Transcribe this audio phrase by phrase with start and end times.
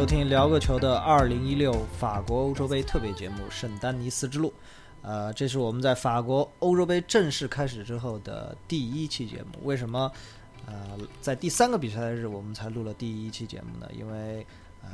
[0.00, 4.48] 收听聊个球的二零一六法国欧洲杯特别节目《圣丹尼斯之路》。
[5.02, 9.58] 呃，这是我们在法国欧洲杯正式开始之后的第一期节目。
[9.62, 10.10] 为什么？
[10.64, 13.86] 呃，在第三个比赛日我们才录了第一期节目呢？
[13.92, 14.46] 因为
[14.82, 14.90] 呃，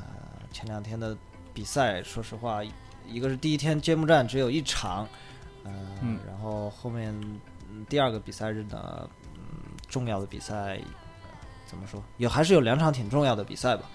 [0.50, 1.16] 前两天的
[1.54, 2.60] 比赛，说实话，
[3.06, 5.06] 一个是第一天揭幕战只有一场，
[5.62, 5.72] 呃，
[6.26, 7.14] 然后后面
[7.88, 9.40] 第二个比赛日呢，嗯，
[9.88, 10.80] 重要的比赛。
[11.64, 12.02] 怎么说？
[12.18, 13.90] 有还是有两场挺重要的比赛吧，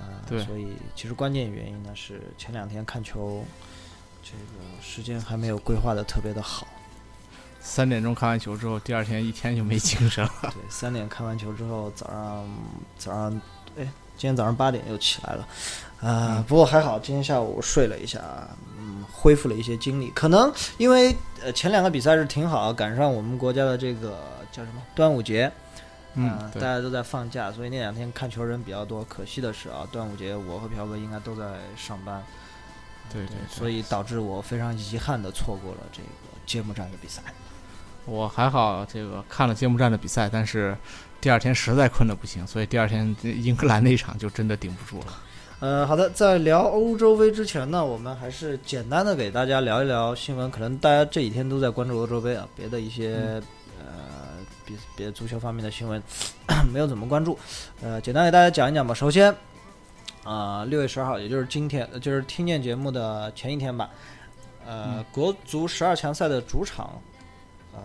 [0.00, 3.44] 呃，对，所以其实关键原因呢是前两天看球，
[4.22, 6.66] 这个时间还没有规划的特别的好。
[7.60, 10.32] 三点钟看完球之后，第二天一天就没精神了。
[10.44, 12.48] 对，三点看完球之后，早上
[12.98, 13.40] 早上，
[13.76, 13.84] 哎，
[14.16, 15.48] 今天早上八点又起来了，
[16.00, 20.10] 啊，不过还好，今天下午睡了一下，嗯，恢复了一些精力。
[20.14, 24.18] 可能因为呃前两个比赛是挺好，赶上我们国家的这个
[24.50, 25.52] 叫什么端午节。
[26.14, 29.04] 嗯，大家都在放假，所以那两天看球人比较多。
[29.04, 31.44] 可惜的是啊，端午节我和朴哥应该都在
[31.76, 32.20] 上班，
[33.12, 36.08] 对对，所以导致我非常遗憾的错过了这个
[36.46, 37.22] 揭幕战的比赛。
[38.06, 40.76] 我还好，这个看了揭幕战的比赛，但是
[41.20, 45.12] 第二天实在困得不行，所以第二天英格兰那场就真的顶不住了。
[45.60, 50.50] 呃，好的，在聊欧洲杯之前呢，我们还是简单的给大家聊一聊新闻。
[50.50, 53.40] 可能大家这几天都在关注欧洲杯啊，别的一些。
[54.96, 56.02] 别的足球方面的新闻
[56.72, 57.38] 没有怎么关注，
[57.80, 58.94] 呃，简单给大家讲一讲吧。
[58.94, 59.34] 首先，
[60.24, 63.90] 啊，六月十二号，也就是今天，就是听见节目的前一天吧，
[64.66, 67.00] 呃，国足十二强赛的主场，
[67.72, 67.80] 呃，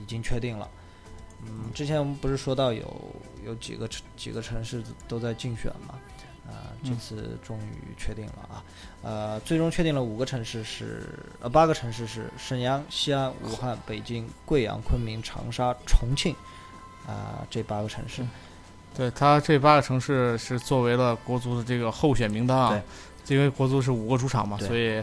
[0.00, 0.68] 已经确定了。
[1.46, 2.84] 嗯，之前我们不是说到有
[3.46, 5.94] 有几个城几个城市都在竞选嘛？
[6.82, 8.64] 啊，这次终于确定了啊！
[9.02, 11.08] 呃，最终确定了五个城市是
[11.40, 16.34] 呃八个城市是沈阳、西安、武汉、北京、贵阳、昆明、长沙、重庆
[17.06, 18.24] 啊，这八个城市。
[18.96, 22.82] 对他这八个城市是作为了国足的这个候选名单啊，
[23.28, 25.02] 因为国足是五个主场嘛，所以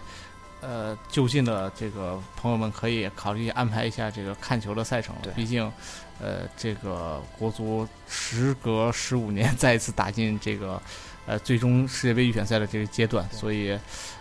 [0.62, 5.31] 呃就近的这个朋友们可以考虑安排一下这个看球的赛程了。
[5.36, 5.72] 毕竟
[6.19, 10.81] 呃这个国足时隔十五年 再一次打进这个。
[11.28, 13.72] 呃，最终世界杯预选赛的这个阶段，所以，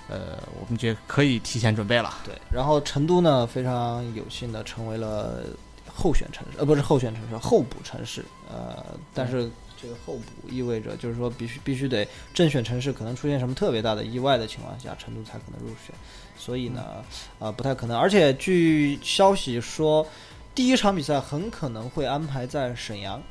[0.09, 2.15] 呃，我们觉得可以提前准备了。
[2.25, 5.45] 对，然后成都呢，非常有幸的成为了
[5.87, 8.25] 候选城市，呃，不是候选城市，候补城市。
[8.51, 9.51] 呃，但是
[9.81, 15.95] 这个候补意味着，就是说必须必须得正选城市可能出现什么特别大的意外的情况下，成都才可能入选。
[16.39, 17.05] 所以呢，
[17.39, 17.99] 呃，不太可能。
[17.99, 20.07] 而且据消息说，
[20.55, 23.23] 第一场比赛很可能会安排在沈阳。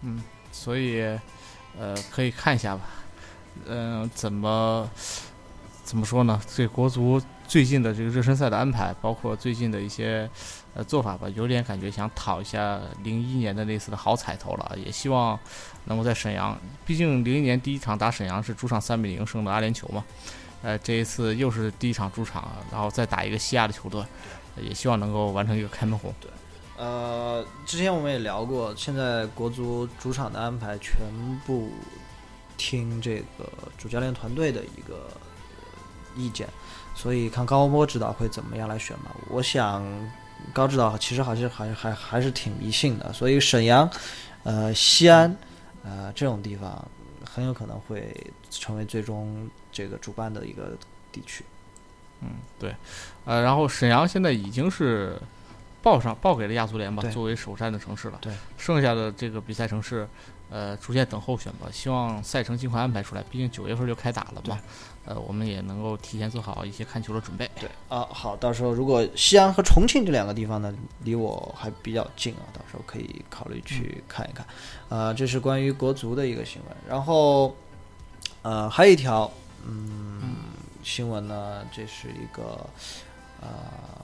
[0.00, 0.20] 嗯，
[0.50, 1.16] 所以。
[1.78, 2.82] 呃，可以看一下吧。
[3.66, 4.88] 嗯，怎么
[5.84, 6.40] 怎么说呢？
[6.54, 10.28] 这国足最近的这个热身赛的安排，包括最近的一些
[10.74, 14.76] 呃做法吧，有点感觉想讨一下零一年的那次的好彩头了。
[14.82, 15.38] 也希望
[15.84, 20.04] 能够在沈阳，毕竟零一年第一场打沈阳是主场三比零胜的阿联酋嘛。
[20.62, 24.02] 呃，这一次又是第一场主场，然后再打一个西亚的球队，
[24.56, 26.14] 也希望能够完成一个开门红。
[26.20, 26.30] 对。
[26.82, 30.96] 呃，之前我们也聊过，现在国足主场的安排全
[31.46, 31.70] 部
[32.56, 33.48] 听这个
[33.78, 35.08] 主教练团队的一个
[36.16, 36.48] 意见，
[36.96, 39.14] 所以看高波指导会怎么样来选嘛。
[39.28, 39.84] 我想
[40.52, 43.88] 高指导其实好像还还还是挺迷信的，所以沈阳、
[44.42, 45.36] 呃西安、
[45.84, 46.84] 呃这种地方
[47.24, 48.12] 很有可能会
[48.50, 50.76] 成为最终这个主办的一个
[51.12, 51.44] 地区。
[52.22, 52.74] 嗯，对，
[53.24, 55.16] 呃，然后沈阳现在已经是。
[55.82, 58.18] 报上报给了亚足联吧，作为首战的城市了。
[58.20, 60.08] 对，剩下的这个比赛城市，
[60.48, 61.66] 呃，逐渐等候选吧。
[61.72, 64.58] 希望赛程尽快安排出来，毕竟九月份就开打了嘛。
[65.04, 67.50] 呃，我们也能够提前做好一些看球的准备。
[67.58, 70.72] 对啊，好，到时候如果西安和重庆这两个地方呢，
[71.02, 74.46] 离我还比较近啊，到时候可以考虑去看一看。
[74.88, 76.76] 呃，这是关于国足的一个新闻。
[76.88, 77.56] 然后，
[78.42, 79.28] 呃，还有一条，
[79.66, 80.36] 嗯，
[80.84, 82.64] 新闻呢，这是一个。
[83.42, 83.48] 呃，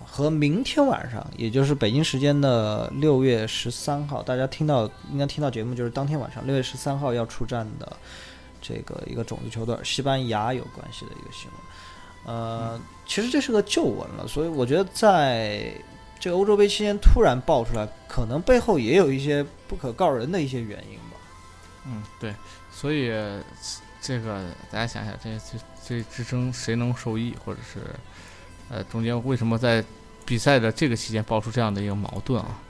[0.05, 7.97] 和明天晚上，也就是北京时间的六月十三号，大家听到应该听到节目，就是当天晚上六月十三号要出战的
[8.61, 12.35] 这个一个种子球队西班牙有关系的一个新闻。
[12.35, 15.73] 呃，其实这是个旧闻了，所以我觉得在
[16.19, 21.17] 这个欧洲杯期间突然爆出来，可能背后也有一些不可告人的一些原因吧。
[21.87, 22.35] 嗯，对，
[22.73, 23.13] 所以
[24.01, 27.79] 这个大家想想，这这这之争谁能受益，或者是？
[28.71, 29.85] 呃，中间为什么在
[30.27, 32.61] 比赛的这个期间爆出这样的一个矛盾啊？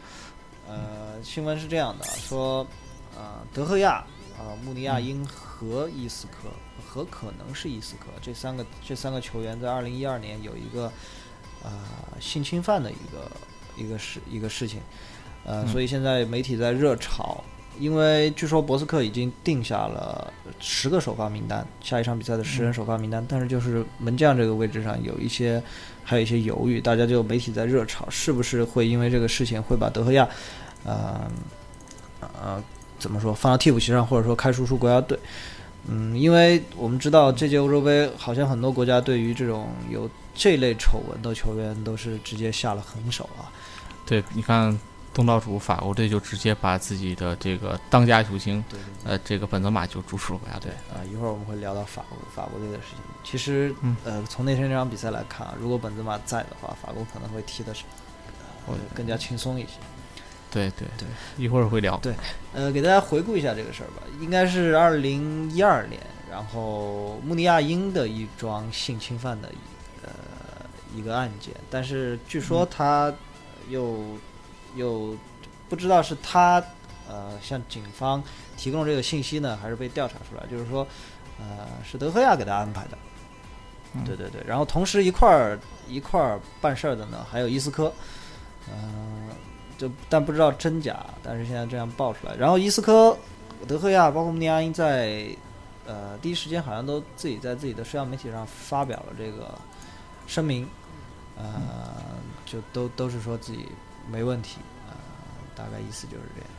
[0.69, 2.67] 呃，新闻是这样的，说，
[3.17, 4.05] 呃，德赫亚、
[4.39, 6.49] 啊，穆尼亚因和伊斯科
[6.87, 10.93] 和可能是伊斯科这三个这三个球员在二零一二年有一个
[11.65, 11.71] 呃
[12.21, 13.31] 性侵犯的一个
[13.77, 14.81] 一个事一个事情，
[15.45, 17.43] 呃，所以现在媒体在热炒，
[17.79, 25.63] 因为据说博斯克已经定下了十个首发名单，下一场比赛的十人首发名单，但是就是门将这个位置上有一些
[26.05, 30.29] 还有一些犹豫，大家就媒体在热炒，是不是会因为这个事情会把德赫亚，
[30.85, 31.31] 呃
[32.21, 32.63] 呃
[32.99, 35.19] 怎么说放到替补席上，或者说开除出国家队？
[35.87, 43.49] 嗯，因为我们知道这届欧洲杯好像很多国家对于这种有这类丑闻的球员都是直接下了狠手啊。
[44.05, 44.79] 对，你看
[45.19, 50.71] 东道主法国队就直接把自己的这个当家球星，对对对呃，这个本泽马就逐出了国家队。
[50.95, 52.99] 啊，一会儿我们会聊到法国法国队的事情。
[53.25, 57.83] 其实嗯，呃，从那天这场比赛来看啊，如果本泽马在的话，法国可能会踢的是
[58.69, 59.71] 呃更加轻松一些。
[60.53, 61.97] 对对对，一会儿会聊。
[61.97, 62.15] 对
[62.55, 66.01] 呃，给大家回顾一下这个事儿吧，应该是二零一二年，
[66.31, 69.51] 然后穆尼亚因的一桩性侵犯的
[70.05, 70.11] 呃
[70.95, 73.13] 一个案件，但是据说他
[73.69, 73.99] 又、
[74.79, 75.15] 又
[75.69, 76.63] 不知道是他
[77.07, 78.23] 呃向警方
[78.57, 80.87] 提供这个信息呢，还是被调查出来，就是说
[81.39, 82.97] 呃是德赫亚给他安排的。
[83.95, 85.59] 嗯对对对，然后同时一块儿
[85.89, 87.91] 一块儿办事儿的呢，还有伊斯科，
[88.71, 89.31] 嗯、
[89.79, 92.35] 就但不知道真假，但是现在这样爆出来。
[92.37, 93.17] 然后伊斯科、
[93.67, 95.35] 德赫亚包括穆尼阿因在
[95.87, 99.55] 呃第一时间好像都自己在自己的社交媒体上发表了这个
[100.27, 100.69] 声明，
[101.39, 101.45] 呃，
[102.45, 103.69] 就都都是说自己
[104.07, 104.68] 没问题，呃，
[105.59, 106.51] 大概意思就是这样。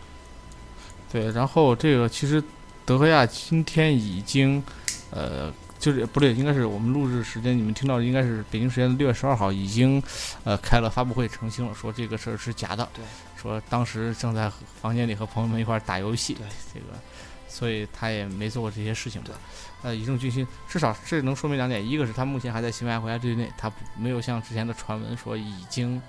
[1.12, 2.44] 对，然后这个其实
[2.86, 4.62] 德赫亚今天已经，
[5.10, 10.04] 呃，就是不对，应该是我们录制时间，你们听到的应该是北京时间的六月十二号，已经
[10.44, 13.04] 呃开了发布会澄清了，说这个事儿是假的，对，
[13.42, 14.52] 说当时正在
[14.82, 17.00] 房间里和朋友们一块儿打游戏，对，这个，
[17.48, 19.36] 所以他也没做过这些事情吧对。
[19.82, 26.02] 呃，一正军心，至少这能说明两点，一个是他目前还在西班牙国家队内，他没有像之前的传闻说已经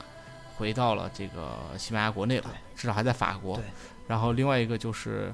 [0.61, 3.65] 回到了这个西班牙国内了，至少还在法国对。
[4.07, 5.33] 然后另外一个就是，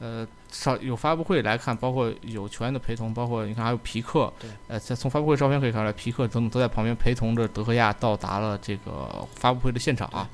[0.00, 10.28] 呃，少有发布会来看，包括有球员的陪同，包括你看还有皮克对，呃，在从发布会照片可以看出来，皮克等等都在旁边陪同着德赫亚到达了这个发布会的现场啊。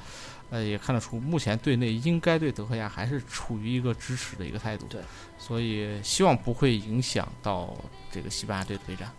[0.50, 4.86] 呃，也看得出，目前队内应该对德赫亚还是处于一个支持的一个态度。
[4.86, 5.00] 对，
[5.38, 7.74] 所以希望不会影响到
[8.10, 9.10] 这个西班牙队的备战。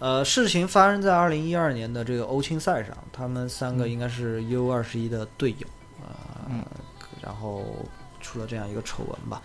[0.00, 5.66] 呃，事情发生在二零一二年的这个欧青赛上，他们三个嗯应该是 U 二十一的队友，
[6.00, 6.08] 呃，
[6.48, 6.64] 嗯
[7.22, 7.64] 然后
[8.20, 9.42] 出了这样一个丑闻吧。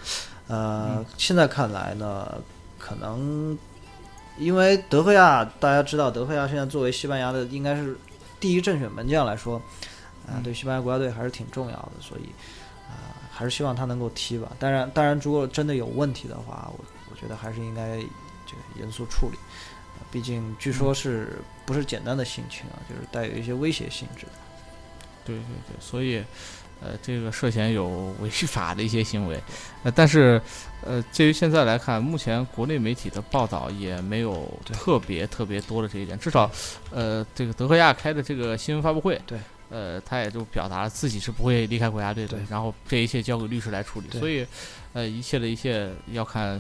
[0.47, 2.41] 呃，嗯现在看来呢，
[2.79, 3.57] 可能
[4.37, 7.97] 因为德赫亚，大家知道德赫亚现在作为西班牙的应该是
[8.39, 9.57] 第一正选门将来说，
[10.25, 12.29] 啊、嗯对西班牙国家队还是挺重要的，所以
[12.87, 14.53] 啊、还是希望他能够踢吧。
[14.57, 17.97] 当然，当然，如果真的有问题的话，我我觉得还是应该
[18.45, 19.37] 这个严肃处理。
[20.15, 24.31] 呃毕竟据说是不是简单的性侵啊，就是带有一些威胁性质的。
[25.25, 26.23] 对对对，所以，
[26.81, 29.37] 呃，这个涉嫌有违法的一些行为，
[29.83, 30.41] 呃，但是，
[30.85, 36.49] 呃，介于现在来看，目前国内媒体的报道也没有特别特别多的这一点，至少，
[36.91, 39.37] 呃，这个德赫亚开的这个新闻发布会，对，
[39.69, 44.47] 呃，他也就表达了自己是不会离开国家队的，然后这一切交给律师来处理，所以，
[44.93, 46.57] 呃，一切的一切要看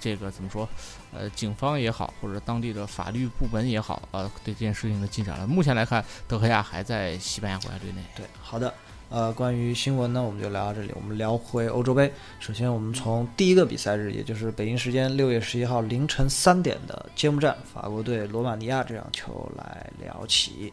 [0.00, 0.68] 这个怎么说，
[1.12, 5.46] 呃，警方也好，或者当地的法律部门也好，呃，对这件事情的进展了。
[5.46, 8.02] 目前来看，德赫亚还在西班牙国家队内。
[8.16, 8.72] 对，好的。
[9.10, 10.90] 呃，关于新闻呢，我们就聊到这里。
[10.94, 12.10] 我们聊回欧洲杯。
[12.40, 20.72] 首先，我们从第一个比赛日，也就是北京时间六月十一号凌晨三点的揭幕战，法国队罗马尼亚这场球来聊起。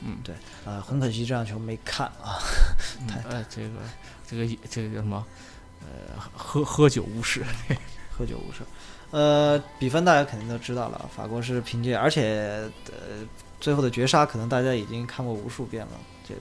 [0.00, 2.40] 嗯，对，呃，很可惜这场球没看啊。
[3.02, 3.68] 嗯 太呃，这个
[4.26, 5.22] 这个这个叫什么？
[5.82, 7.44] 呃，喝喝酒误事。
[8.16, 8.60] 喝酒误事。
[9.10, 13.24] 呃，比分大家肯定都知道了，法国是凭借，而且呃，
[13.60, 15.92] 最后的绝杀可能大家已经看过无数遍了。
[16.28, 16.40] 这个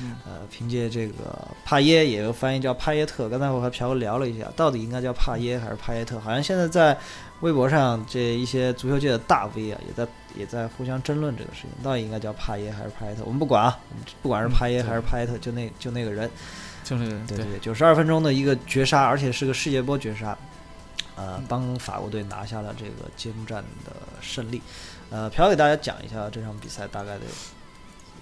[0.00, 3.28] 嗯呃，凭借这个帕耶，也有翻译叫帕耶特。
[3.28, 6.20] 刚才我和朴哥聊了一下，到底应该叫帕耶还是帕耶特？
[6.20, 6.96] 好像现在在
[7.40, 13.24] 微博上这一些足球界的大 V 啊，也在也在互相争论这个事情，到底应该叫帕耶还是帕耶特？
[13.24, 16.30] 我们不管啊，我们不管是帕耶嗯还是帕耶特，就那就那个人。
[16.84, 20.36] 就那个人，对对，九十二分钟的一个绝杀，而且是个世界波绝杀，
[21.16, 24.60] 呃，帮法国队拿下了这个揭幕战的胜利。
[25.10, 27.24] 呃，朴给大家讲一下这场比赛大概的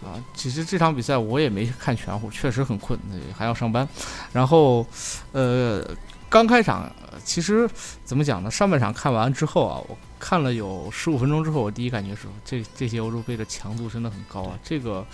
[0.07, 2.99] 啊，其实这场比赛我也没看全乎，确实很困，
[3.35, 3.89] 还要上班。
[4.33, 4.85] 然后，
[5.31, 5.83] 呃，
[6.29, 6.93] 刚开场，
[7.25, 7.69] 其实
[8.05, 8.51] 怎么讲呢？
[8.51, 14.59] 上半场看完之后啊，我看了有十五分钟之后，我第一感觉是这这些欧洲杯的强度真的很高啊。
[14.63, 15.07] 这个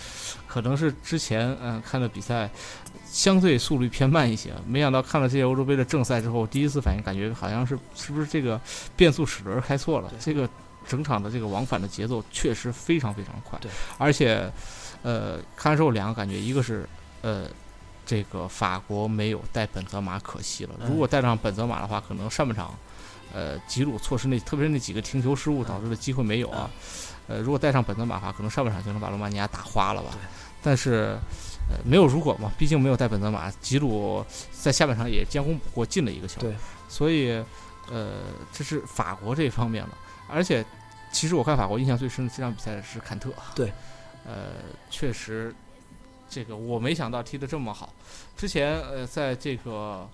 [0.47, 2.49] 可能是之前嗯、看的比赛
[3.11, 8.59] 相对速率偏慢一些，没想到看了这些欧洲杯的正赛之后，第一次反应感觉好像是是不是这个
[8.95, 10.11] 变速齿轮开错了？
[10.19, 10.47] 这个
[10.87, 14.51] 整场的这个往返的节奏确实非常非常快，对，而且。
[15.01, 16.85] 呃，看完之后两个感觉，一个是
[17.21, 17.45] 呃，
[18.05, 20.71] 这个法国没有带本泽马可惜了。
[20.81, 22.77] 嗯如果带上本泽马的话，可能上半场，
[23.33, 26.69] 呃，吉鲁错失那特别是那几个停球失误导致的机会没有啊。
[27.29, 30.09] 呃，如果带上本泽马的话，可能上半场就能把罗马尼亚打花了吧。
[30.61, 31.17] 但是，
[31.69, 36.41] 呃，没有如果嘛，毕竟没有带本泽马，吉鲁在下半场也将功补过进了一个球。
[36.41, 36.55] 对，
[36.87, 37.31] 所以，
[37.91, 38.21] 呃，
[38.51, 39.97] 这是法国这一方面了。
[40.27, 40.65] 而且，
[41.11, 43.31] 其实我看法国印象最深的这场比赛是坎特。
[43.55, 43.71] 对，
[44.25, 44.53] 呃，
[44.89, 45.53] 确实，
[46.27, 47.93] 这个我没想到踢得这么好。
[48.35, 50.09] 之前呃，在这个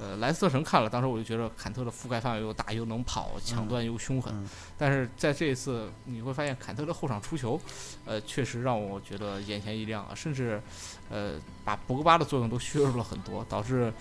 [0.00, 4.32] 呃莱斯特城看了，当时我就觉得坎特的覆盖范围又大，又能跑，抢断又凶狠。
[4.34, 7.60] 嗯但是在这一次，你会发现坎特的后场出球，
[8.04, 10.62] 呃，确实让我觉得眼前一亮啊，甚至
[11.10, 11.32] 呃
[11.64, 13.92] 把博格巴的作用都削弱了很多，导致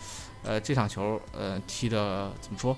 [0.44, 2.78] 呃这场球呃踢的怎么说？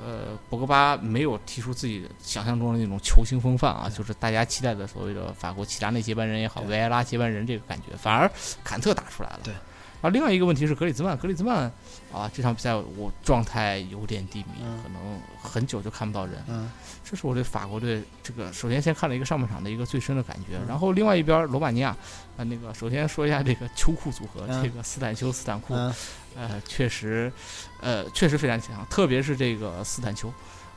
[0.00, 8.28] 呃，博格巴没有踢出自己想象中的那种球星风范啊，就是大家期待的所谓的法国齐达内接班人也好，维埃拉接班人这个感觉，反而
[8.64, 9.40] 坎特打出来了。
[9.44, 9.54] 对。
[10.04, 11.64] 然后另外一个问题是格里兹曼，格里兹曼
[12.12, 16.44] 啊，这场比赛我状态有点低迷，嗯可能很久就看不到人。
[16.46, 16.70] 嗯
[17.02, 21.96] 这是我对法国队这个，首先先看了一个上半场的一个最深的感觉，嗯然后另外一边罗马尼亚，
[22.36, 25.94] 啊、那个首先说一下这个秋裤组合，嗯这个斯坦丘斯坦库，嗯
[26.36, 27.32] 呃，确实，
[27.80, 30.28] 呃，确实非常强，特别是这个斯坦丘，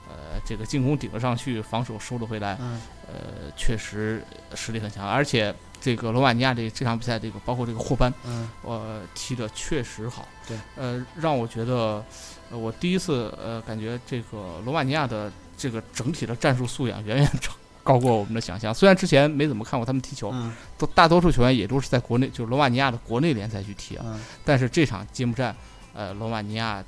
[0.08, 4.24] 呃，这个进攻顶了上去，防守收了回来，嗯呃，确实
[4.56, 12.04] 实力很强，而且这个罗马尼亚这这场比赛，这个包括这个霍班，嗯呃，踢的确实好，对，呃，让我觉得，
[12.50, 17.54] 呃，我第一次呃感觉这个罗马尼亚的这个整体的战术素养远远超
[17.84, 18.74] 高过我们的想象。
[18.74, 24.04] 虽然之前没怎么看过他们踢球，嗯都大多数球员也都是在国内，就是罗马尼亚的国内联赛去踢啊。
[24.08, 25.56] 嗯但是这场揭幕战，
[25.94, 26.84] 呃，罗马尼亚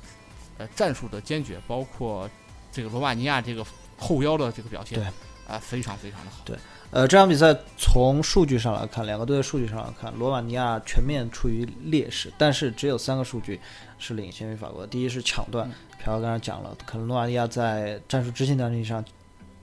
[0.58, 2.28] 呃战术的坚决，包括
[2.72, 3.64] 这个罗马尼亚这个
[3.96, 5.06] 后腰的这个表现，对
[5.48, 6.44] 啊、非常非常的好。
[6.92, 13.60] 呃，这场比赛从数据上来看，两个队的数据上来看，罗马尼亚全面处于劣势，但是只有三个数据
[13.96, 14.88] 是领先于法国的。
[14.88, 19.04] 第一是抢断嗯，朴刚才讲了，可能罗马尼亚在战术执行能力上，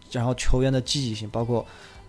[0.09, 1.59] 然后球员的积极性，包括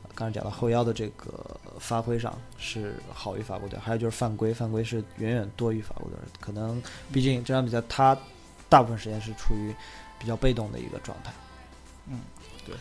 [0.05, 6.29] 呃刚才讲到后腰的这个发挥上是好于法国队，还有就是犯规，犯规是远远多于法国队的。
[6.39, 6.81] 可能
[7.13, 8.17] 毕竟这场比赛他
[8.69, 9.75] 大部分时间是处于
[10.17, 11.33] 比较被动的一个状态。
[12.07, 12.21] 嗯，
[12.65, 12.77] 对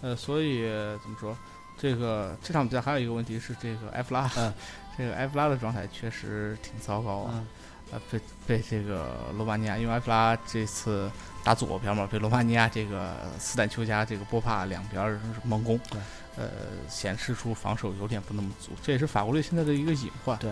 [0.00, 0.62] 呃，所以
[1.02, 1.36] 怎么说？
[1.82, 4.54] 这个这场比赛还有一个问题是，这个埃弗拉，嗯
[4.96, 7.32] 这个埃弗拉的状态确实挺糟糕啊。
[7.34, 7.46] 嗯
[7.90, 11.10] 呃，被被这个罗马尼亚，因为埃弗拉这次
[11.44, 16.00] 打左边嘛，被罗马尼亚这个斯坦丘加这个波帕两边猛攻，对
[16.36, 16.48] 呃，
[16.88, 20.38] 显示出防守有点不那么足，这也是法国队现在的一个隐患。
[20.38, 20.50] 对，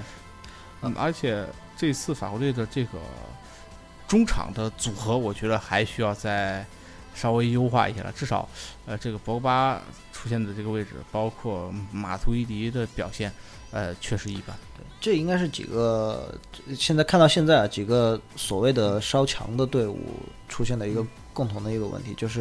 [0.82, 1.46] 嗯，而且
[1.78, 2.99] 这次法国队的这个
[4.06, 6.62] 中场的组合，我觉得还需要再
[7.21, 8.49] 稍微优化一下了，至少
[8.87, 13.31] 呃，这个博格巴出现的这个位置，包括马图伊迪的表现，
[13.73, 14.57] 呃，确实一般。
[14.75, 16.35] 对这应该是几个
[16.75, 19.99] 现在看到现在啊，几个所谓的稍强的队伍
[20.49, 22.41] 出现的一个共同的一个问题，就是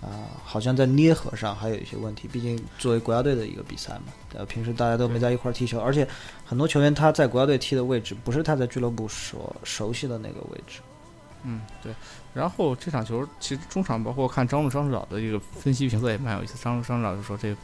[0.00, 0.08] 啊、
[0.42, 2.28] 好像在捏合上还有一些问题。
[2.28, 6.06] 毕竟作为国家队的一个比赛嘛，呃，平时大家都没在一块儿踢球，而且
[6.44, 10.80] 很多球员他在国家队踢的位置不是他在俱乐部所熟悉的那个位置。
[11.44, 11.92] 嗯，对。
[12.34, 16.54] 然后这场球其实中场包括看张路张指导的这个分析评测也蛮有意思。
[16.62, 17.56] 张路张指导就说这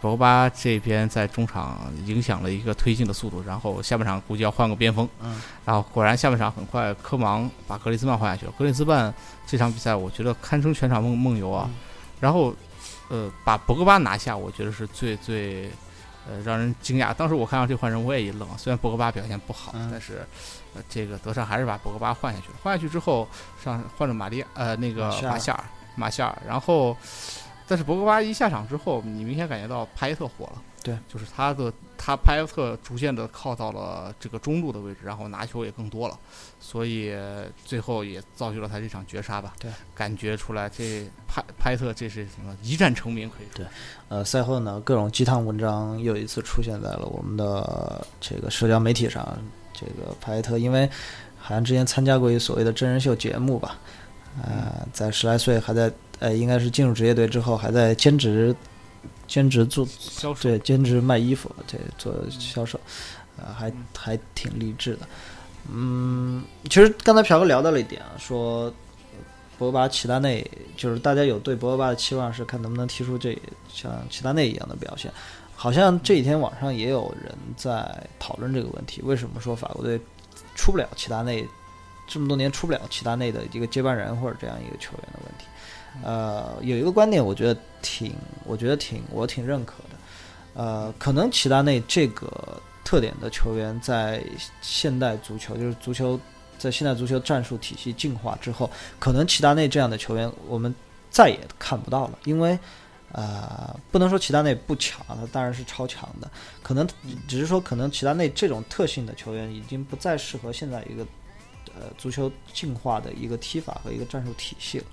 [0.00, 5.08] 博格巴这边在中场影响了一个推进的速度，然后下半场估计要换个边锋。
[5.20, 8.52] 嗯，然后果然下半场很快科芒把格里兹曼换下去了。
[8.58, 9.12] 格里兹曼
[9.46, 11.66] 这场比赛我觉得堪称全场梦梦游啊。
[11.68, 11.74] 嗯
[12.20, 12.54] 然后
[13.08, 15.70] 呃把博格巴拿下，我觉得是最最。
[16.24, 17.12] 呃，让人惊讶。
[17.12, 18.48] 当时我看到这换人，我也一愣。
[18.56, 20.24] 虽然博格巴表现不好，嗯但是，
[20.74, 22.54] 呃，这个德尚还是把博格巴换下去了。
[22.62, 23.28] 换下去之后，
[23.62, 25.64] 上换了马利，呃，那个马夏尔马夏尔，
[25.96, 26.42] 马夏尔。
[26.46, 26.96] 然后，
[27.66, 30.62] 但是博格巴一下场之后，你明显感觉到帕耶特火了。
[30.82, 36.18] 对，就是他的他帕耶特逐渐的靠到了这个中路的位置，然后拿球也更多了，
[36.58, 37.14] 所以
[37.64, 39.52] 最后也造就了他这场绝杀吧。
[39.60, 43.58] 对，感觉出来这帕帕耶特这是什么一战成名，可以说。
[43.58, 43.66] 对
[44.08, 49.38] 呃，赛后呢，各种鸡汤文章又一次出现在了我们的这个社交媒体上。
[49.72, 50.88] 这个帕耶特因为
[51.38, 53.78] 好像之前参加过一所谓的真人秀节目吧，
[54.42, 58.54] 呃，在十来岁还在呃，应该是进入职业队之后还在兼职
[59.26, 62.78] 兼职做销售对兼职卖衣服，这做销售，
[63.38, 65.08] 呃，还嗯还挺励志的。
[65.72, 68.72] 嗯，其实刚才朴哥聊到了一点啊，说
[69.58, 73.36] 博格巴、齐达内，就是大家有对博格巴的期望是看能不能踢出这
[73.72, 75.10] 像齐达内一样的表现。
[75.62, 77.88] 好像这几天网上也有人在
[78.18, 79.96] 讨论这个问题，为什么说法国队
[80.56, 81.46] 出不了齐达内，
[82.08, 85.44] 这么多年出不了齐达内的一个接班人或者这样一个球员的问题？
[86.02, 88.12] 呃，有一个观点，我觉得挺，
[88.44, 90.60] 我觉得挺，我挺认可的。
[90.60, 94.20] 呃，可能齐达内这个特点的球员，在
[94.62, 96.18] 现代足球，就是足球
[96.58, 100.74] 在现代足球战术体系进化之后，可能齐达内这样的球员我们
[101.08, 102.58] 再也看不到了，因为。
[103.12, 106.30] 呃，不能说齐达内不强，他当然是超强的。
[106.62, 106.88] 可能
[107.28, 111.06] 只是说，可能齐达内这种特性的球员已经不再适合现在一个
[111.74, 114.84] 呃足球进化的一个踢法和一个战术体系了。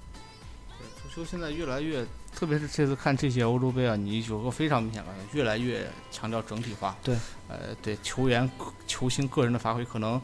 [1.01, 6.95] 足球现在越来越，特别是这次看这些欧洲杯啊，你有个非常明显感觉，越来越强调整体化。
[7.01, 7.15] 对，
[7.47, 8.49] 呃，对球员、
[8.85, 10.21] 球星个人的发挥，可能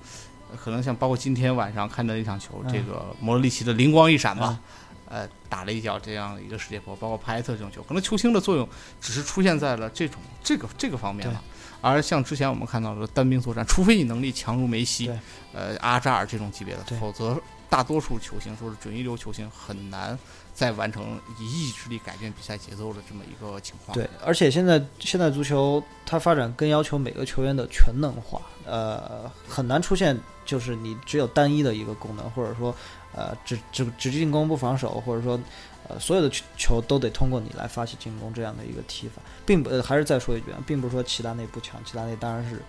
[0.62, 4.60] 可能像包括今天晚上看的那场球，这个摩洛里奇的灵光一闪吧。
[5.08, 8.68] 呃，打了一脚这样的一个世界波，包括帕耶特这种球，可能球星的作用
[9.00, 11.44] 只是出现在了这种这个这个方面了。
[11.82, 15.12] 而像之前我们看到的单兵作战，除非你能力强如梅西、
[15.54, 20.18] 呃阿扎尔这种级别的，否则大多数球星说是准一流球星，很难
[20.52, 23.94] 再完成以意志力改变比赛节奏的这么一个情况。
[23.94, 32.74] 对，而且现在现在足球它发展更要求每个球员的全能化，呃，很难出现就是你只有单一的一个功能，或者说。
[33.18, 35.40] 呃，只只只进攻不防守，或者说，
[35.88, 42.62] 呃，所有的球都得通过你来发起进攻，这样的一个踢法，并不，还是再说一遍，并不是说齐达内不强，齐达内当然是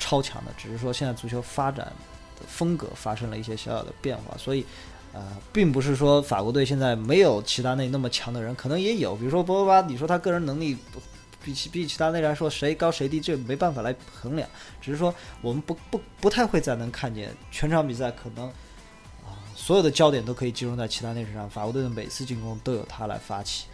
[0.00, 4.66] 超强的，只是说现在足球发展的风格发生了一些小小的变化，所以，
[5.12, 10.76] 呃，并不是说法国队现在没有齐达内那么强的人，可能也有，比如说博格巴，你说他个人能力
[11.44, 14.48] 比起比起其他内来说谁高谁低，这没办法来衡量，
[14.80, 18.46] 只是说我们不不不太会再能看见全场比赛可能
[19.24, 19.36] 啊。
[19.54, 23.66] 所有的焦点都可以集中在其他内身上，法国队的每次进攻都有他来发起，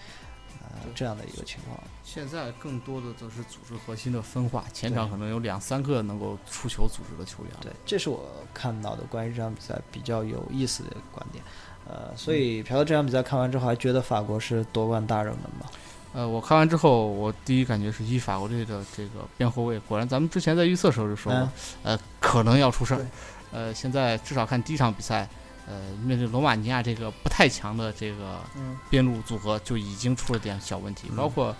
[0.62, 1.78] 呃，这样的一个情况。
[2.02, 7.52] 现在更多的则是组织核心的分化，前场可能有两三个能够出球组织的球员。
[7.60, 11.44] 对，这是我看到的关于这场比赛比较有意思的观点。
[11.86, 15.66] 呃，所以朴哥这场比赛看完之后，还觉得法国是夺冠大热门吗？
[16.12, 21.48] 呃，我看完之后，我第一感觉是一法国队的这个边后卫，果然咱们之前在预测的时候就说过，
[21.82, 23.06] 呃，可能要出事儿。
[23.52, 25.28] 呃，现在至少看第一场比赛。
[25.70, 28.40] 呃，面对罗马尼亚这个不太强的这个
[28.88, 31.10] 边路组合，就已经出了点小问题。
[31.14, 31.54] 包括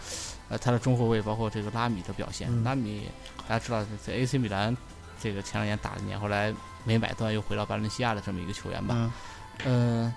[0.48, 2.48] 呃他的中后卫，包括这个拉米的表现。
[2.64, 3.02] 拉米
[3.46, 4.74] 大家知道在 AC 米兰
[5.20, 6.50] 这个前两年打了年，后来
[6.84, 9.12] 没买断，又回到巴伦西亚的这么一个球员吧。
[9.66, 10.10] 嗯，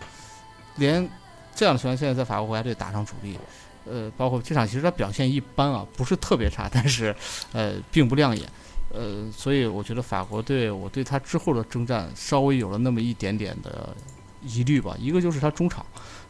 [0.77, 1.05] 连
[1.53, 3.37] 这样的球员现在在法国国家队打上主力，
[3.85, 7.15] 呃，包括这场其实他表现一般啊，不是特别差，但是
[7.53, 8.47] 呃并不亮眼。
[8.93, 13.95] 呃，所以我觉得法国队，我对他之后的征战稍微有了那么一点点的
[14.43, 14.95] 疑虑吧。
[14.99, 15.85] 一个就是他中场，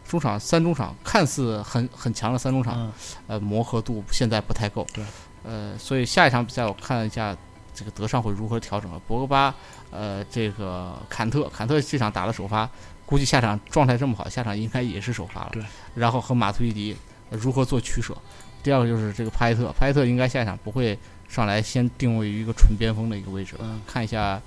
[0.08, 2.94] 中场三中场看似很很强的三中场，
[3.26, 4.86] 呃，磨合度现在不太够。
[4.94, 5.04] 对，
[5.44, 7.36] 呃，所以下一场比赛我看了一下，
[7.74, 9.00] 这个德尚会如何调整了。
[9.08, 9.56] 博格巴，
[9.90, 12.70] 呃，这个坎特，坎特这场打了首发，
[13.08, 15.50] 估计下场状态这么好，下场应该也是首发了。
[15.54, 15.64] 对，
[15.96, 16.96] 然后和马图伊迪
[17.32, 18.16] 如何做取舍？
[18.62, 20.98] 第二个就是这个帕耶特，帕耶特应该下一场不会。
[21.32, 24.38] 上来先定位于一个纯边锋的一个位置，嗯看一下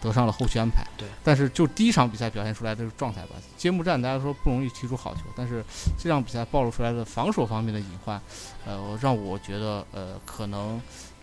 [0.00, 0.84] 德尚的后续安排。
[0.98, 5.64] 对，但是就第一场比赛表现出来的状态吧，揭幕战大家说不容易踢出好球，但是
[5.96, 8.20] 这场比赛暴露出来的防守方面的隐患，
[8.66, 10.82] 呃，让我觉得呃，可能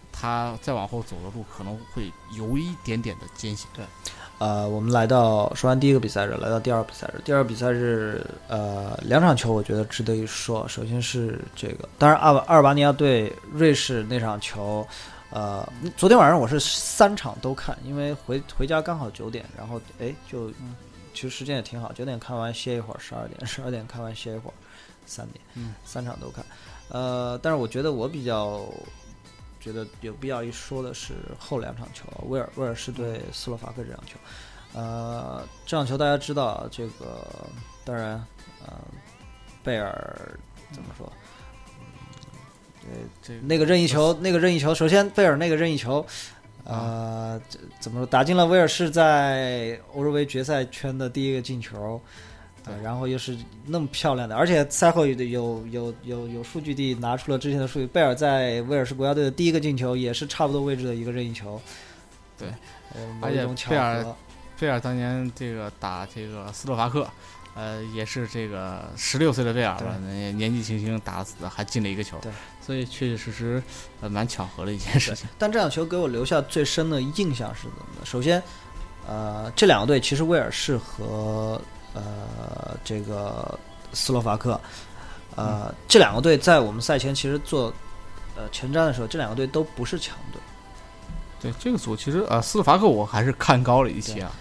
[0.10, 3.68] 他再往后走的路可能会有一点点的艰险。
[3.74, 3.84] 对。
[4.40, 7.22] 呃，我们来到说完第一个比赛日，来到第二个比赛日。
[7.26, 10.66] 第二个比赛日，呃，两场球我觉得值得一说。
[10.66, 14.88] 首先是这个，当然阿阿尔巴尼亚对瑞士那场球，
[15.30, 20.50] 呃，昨天晚上我是三场都看，因为回回家刚好九点，然后哎就，
[21.14, 24.54] 其实时间也挺好，九点看完歇一会儿，十二点十二点看完歇一会儿，
[25.06, 26.46] 三点，嗯，三场都看。
[26.88, 28.66] 呃，但是我觉得我比较。
[29.60, 34.18] 觉得有必要一说的是后两场球，威尔威尔士对斯洛伐克这场球，
[34.74, 37.28] 呃，这场球大家知道，这个
[37.84, 38.14] 当然，
[38.66, 38.74] 呃，
[39.64, 40.40] 贝尔
[40.72, 41.12] 怎么说？
[42.82, 42.92] 对，
[43.22, 46.06] 这那个任意球，那个任意球，首先贝尔那个任意球，
[46.64, 47.40] 呃，
[47.80, 48.06] 怎么说？
[48.06, 52.02] 打进了威尔士在欧洲杯决赛圈的第一个进球。
[52.84, 61.60] 然后又是那么漂亮的，而且赛后有有有有有数据地拿出了之前的数据，贝尔在威尔士国家队的第一个进球也是差不多位置的一个任意球。
[62.38, 62.48] 对，
[63.22, 64.06] 而且贝尔
[64.60, 67.10] 贝尔当年这个打这个斯洛伐克，
[67.56, 72.18] 呃，也是这个十六岁的贝尔吧，年纪轻轻打死还进了一个球。
[72.22, 73.64] 对，所以确确实实
[74.02, 75.28] 呃蛮巧合的一件事情。
[75.38, 78.06] 但这场球给我留下最深的印象是怎么的？
[78.06, 78.42] 首先，
[79.08, 81.62] 呃，这两个队其实威尔士和
[81.94, 83.58] 呃，这个
[83.94, 84.60] 斯洛伐克，
[85.36, 87.74] 呃，这两个队在我们赛前其实做
[88.36, 90.42] 呃前瞻的时候，这两个队都不是强队。
[91.42, 94.32] 对这个组，其实呃，斯洛伐克我还是看高了一些啊，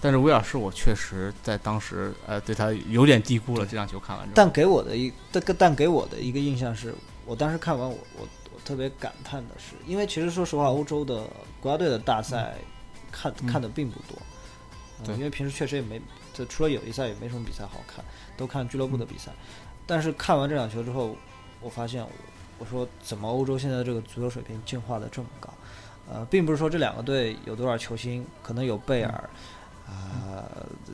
[0.00, 3.66] 但是威尔士我确实在当时呃对他有点低估了。
[3.66, 6.94] 这场球看完之后，但给我的一但但给我的一个印象是，
[7.26, 11.24] 我当时看完我我我特别感叹的是，因为其实说实话，欧洲的
[11.60, 12.54] 国家队的大赛
[13.10, 13.46] 看、嗯。
[13.46, 14.16] 看的并不多，
[15.16, 16.00] 因为平时确实也没，
[16.32, 18.04] 这除了友谊赛也没什么比赛好看，
[18.36, 19.32] 都看俱乐部的比赛。
[19.86, 21.16] 但是看完这场球之后，
[21.60, 22.10] 我发现我
[22.58, 25.52] 我说怎么欧洲现在这个足球水平进化的这么高？
[26.10, 29.30] 呃，并不是说这两个队有多少球星，可能有贝尔，
[29.86, 30.44] 啊、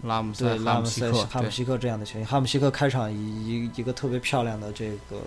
[0.03, 5.21] 拉姆塞、对，拉姆塞、哈姆西克、哈姆西克这样的球员，哈姆西克开场一一一个特别漂亮的这个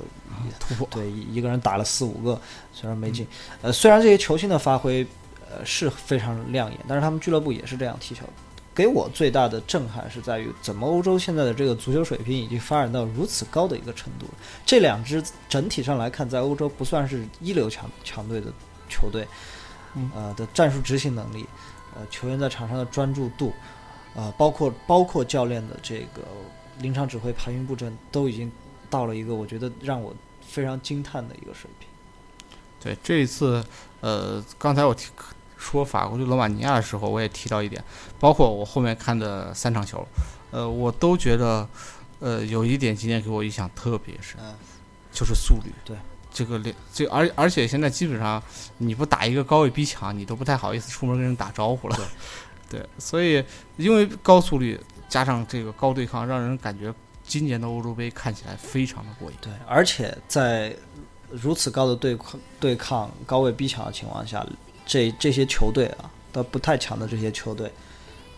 [0.59, 2.39] 突破，对，一一个人打了四五个，
[2.73, 3.27] 虽然没嗯进。
[3.61, 5.05] 呃，虽然这些球星的发挥，
[5.49, 8.33] 呃是非常亮眼，但是他们俱乐部也是这样踢球的。
[8.75, 14.33] 给我最大的震撼是在于，怎么欧洲现在的这个足球水平已经发展到如此高的一个程度了？
[14.65, 18.51] 这两支整体上来看，在欧洲不算是一流强强队的
[18.89, 19.27] 球队，
[19.95, 21.45] 嗯呃的战术执行能力，
[21.95, 23.53] 呃球员在场上的专注度，
[24.15, 26.23] 呃包括包括教练的这个
[26.79, 28.51] 临场指挥、排兵布阵，都已经
[28.89, 31.87] 到了一个我觉得让我非常惊叹的一个水平。
[32.81, 33.63] 对这一次，
[34.01, 35.09] 呃，刚才我提
[35.63, 37.81] 说法国对罗马尼亚的时候，我也提到一点，
[38.19, 40.05] 包括我后面看的三场球，
[40.51, 41.65] 呃，我都觉得，
[42.19, 44.53] 呃，有一点今天给我印象特别深，嗯，
[45.11, 45.71] 就是速率。
[45.85, 45.95] 对，
[46.31, 48.43] 这个连这而而且现在基本上
[48.77, 51.97] 你不打一个高位逼抢，你都不太好意思出门跟人打招呼了。
[52.69, 53.43] 对， 所以
[53.77, 59.37] 因为高速率加上这个高对抗，让人感觉今年的欧洲杯看起来非常的过瘾。
[59.39, 60.75] 对，而且在
[61.31, 64.45] 如此高的对抗、对抗、高位逼抢的情况下，
[64.85, 67.71] 这这些球队啊，都不太强的这些球队，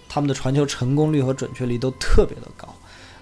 [0.07, 2.73] 他们的传球成功率和准确率都特别的高，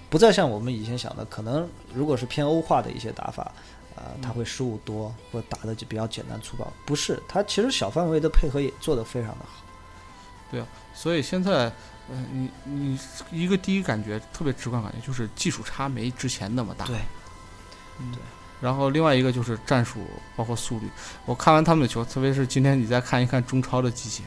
[0.09, 3.51] 不再像我们以前想的，可能如果是偏欧化的一些打法，
[3.95, 6.71] 呃，他会失误多，或者打的就比较简单粗暴。
[6.86, 9.63] 不是，他其实小范围的配合也做得非常的好。
[10.51, 11.71] 对啊所以现在，
[12.12, 12.99] 嗯，你你
[13.31, 16.86] 一个第一感觉特别直观感觉就是技术差没之前那么大。
[16.86, 16.97] 对，
[17.99, 18.19] 嗯对。
[18.63, 19.99] 然后另外一个就是战术，
[20.38, 20.89] 包括速率。
[21.26, 24.26] 我看完他们的球，特别是今天你再看一看中超的集锦，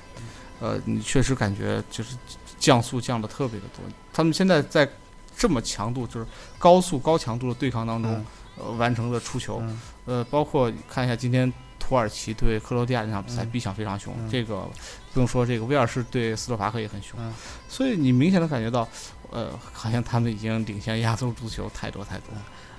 [0.61, 2.15] 呃，你确实感觉就是
[2.59, 3.81] 降速降的特别的多。
[4.13, 4.87] 他们现在在
[5.35, 6.27] 这么强度，就是
[6.59, 8.27] 高速高强度的对抗当中，嗯
[8.59, 9.59] 呃，完成了出球。
[9.63, 14.15] 嗯呃，包括看一下今天土耳其对克罗地亚那场比赛，嗯逼抢非常凶。
[14.19, 14.69] 嗯这个
[15.15, 17.19] 不用说，这个威尔士对斯洛伐克也很凶。
[17.19, 17.33] 嗯
[17.71, 18.87] 所以你明显的感觉到，
[19.31, 22.29] 呃，好像他们已经领先亚洲足球太多太多。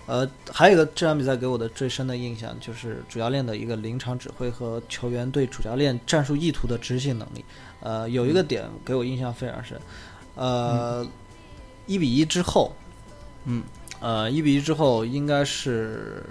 [0.08, 7.46] 呃，还有一个这场比赛给我的最深的印象就是主教练的一个临场指挥和球员对主教练战术意图的执行能力。
[7.82, 9.80] 呃，有一个点给我印象非常深，
[10.34, 11.06] 呃，
[11.86, 12.74] 一比一之后，
[13.46, 13.63] 嗯，
[14.00, 16.24] 呃，一比一之后应该是。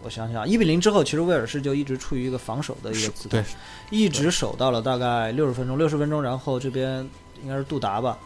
[0.00, 3.44] 我想想，一比零之后，其实威尔士就一直处于一个防守的一个姿态对，
[3.90, 6.98] 一直守到了大概六十分钟，六十分钟，然后这边
[7.42, 8.16] 应该是杜达吧，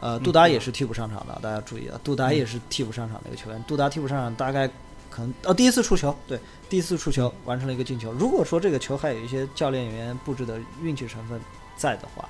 [0.00, 4.66] 呃，杜达也是替补上场的，大家注意啊，杜达也是替补上场的一个球员，杜达替补上场大概
[5.10, 8.10] 可能哦第一次出球，对，第一次出球完成了一个进球。
[8.14, 11.38] 如果说这个球还有一些教练员布置的运气成分
[11.76, 12.26] 在的话，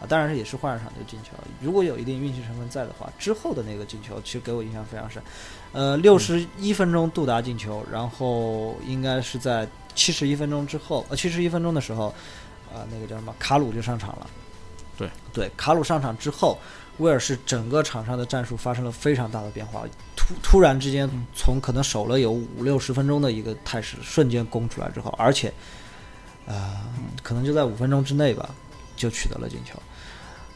[0.00, 1.30] 啊，当然是也是换上场就进球。
[1.60, 5.20] 如果有一定运气成分在的话，之后的那个进球其实给我印象非常深。
[5.72, 12.14] 呃，六十一分钟杜达进球，然后应该是在七十一分钟之后，呃，七十一分钟的时候，
[12.72, 14.26] 呃，那个叫什么卡鲁就上场了。
[14.98, 16.58] 对对，卡鲁上场之后，
[16.98, 19.84] 威尔士整个场上的战术发生了非常大的变化，
[20.16, 25.52] 突突然之间嗯从可能守了有五六十分钟的一个态势，瞬间攻出来之后，而且，
[26.46, 26.80] 呃，
[27.22, 28.50] 可能就在五分钟之内吧，
[28.96, 29.80] 就取得了进球。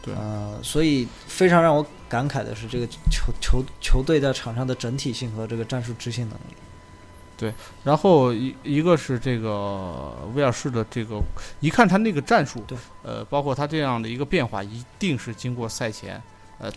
[0.05, 6.57] 对呃，所以非常让我感慨的是，这个球球球队在场上的整体性和这个战术执行能力。
[7.83, 11.19] 然后一一个是这个威尔士的这个，
[11.61, 16.23] 一看他那个战术，对，呃，包括他这样的一个变化，一定是经过赛前，
[16.59, 16.71] 呃，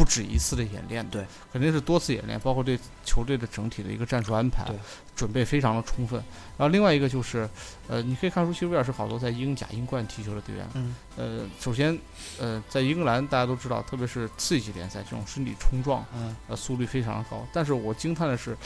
[0.00, 4.74] 不止一次的演练的，对，肯定是多次演练，包括对球队的整体的一个战术安排对，
[5.14, 6.18] 准备非常的充分。
[6.56, 7.46] 然后另外一个就是，
[7.86, 11.98] 呃，你可以看出，其实威尔士好多在英甲、英冠踢球的队员，嗯，呃，首先，
[12.38, 17.46] 呃，在英格兰大家都知道，特别是次一级联赛这种身体冲撞，嗯，呃，速率非常的高。
[17.52, 18.56] 但是我惊叹的是，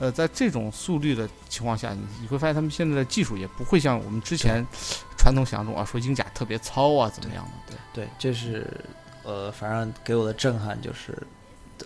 [0.00, 4.66] 呃，在这种速率的情况下，你你会发现他们现在的技术也不会像我们之前
[5.16, 7.74] 传统想象中啊，说英甲特别糙啊，怎么样的？
[7.94, 8.84] 对，对，这是
[9.30, 11.16] 呃，反正给我的震撼就是，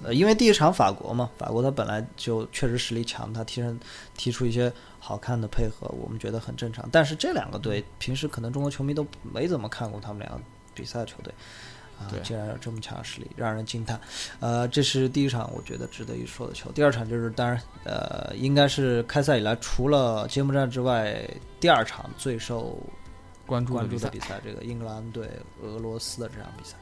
[0.03, 3.79] 呃，因为第一场法国嘛，法国他本来就确实实力强，他踢上
[4.17, 6.89] 踢出一些好看的配合，我们觉得很正常。
[6.91, 10.41] 但是这两个队平时可能中国球迷都没怎么看过他们两个
[10.75, 11.33] 比赛的球队。
[11.97, 14.01] 啊对，竟然有这么强的实力，让人惊叹。
[14.41, 16.69] 呃，这是第一场我觉得值得一说的球。
[16.73, 21.25] 第二场就是，当然，呃，应该是开赛以来除了揭幕战之外，
[21.61, 22.77] 第二场最受
[23.47, 25.31] 关注的比赛，关注的比赛，这个英格兰对
[25.63, 26.77] 俄罗斯的这场比赛。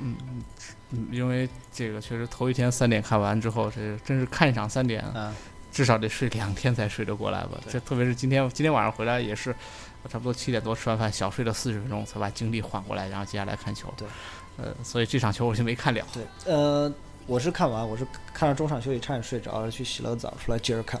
[0.00, 0.42] 嗯嗯
[0.90, 5.34] 嗯，因为这个确实头一天三点看完之后，这真是看一场三点，嗯，
[5.70, 7.58] 至少得睡两天才睡得过来吧。
[7.68, 9.54] 这特别是今天今天晚上回来也是，
[10.02, 13.92] 我差不多七点多吃完饭，小睡了四十分钟才把精力缓过来，然后接下来看球。
[13.96, 14.08] 对，
[14.56, 16.04] 呃，所以这场球我就没看了。
[16.12, 16.92] 对，呃，
[17.26, 21.00] 我是看完，我是看到中场休息差点睡着了，去洗了个澡出来接着看。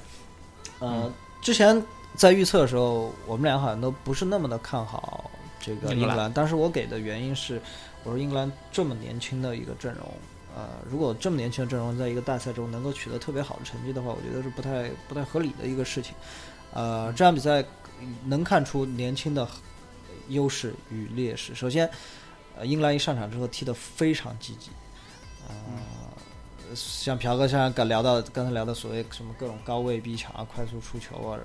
[0.80, 1.82] 呃，之前
[2.14, 7.60] 在预测的时候，我们俩好像都不是那么的看好这个英格兰，当时我给的原因是，
[8.04, 10.06] 我说英格兰这么年轻的一个阵容。
[10.56, 16.14] 呃，如果这么年轻的阵容在一个大赛中能够取得特别好的成绩的话，我觉得是不太不太合理的一个事情。
[16.72, 17.64] 呃，这场比赛
[18.24, 19.46] 能看出年轻的
[20.28, 21.54] 优势与劣势。
[21.54, 21.88] 首先，
[22.56, 24.70] 呃，英格兰一上场之后踢得非常积极，
[25.46, 25.54] 呃，
[26.74, 31.38] 像朴哥像刚聊到刚才聊的所谓什么各种高位逼抢啊、快速出球啊，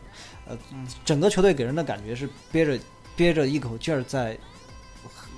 [0.48, 0.58] 呃，
[1.06, 2.80] 整个球队给人的感觉是憋着
[3.16, 4.38] 憋着一口劲儿在，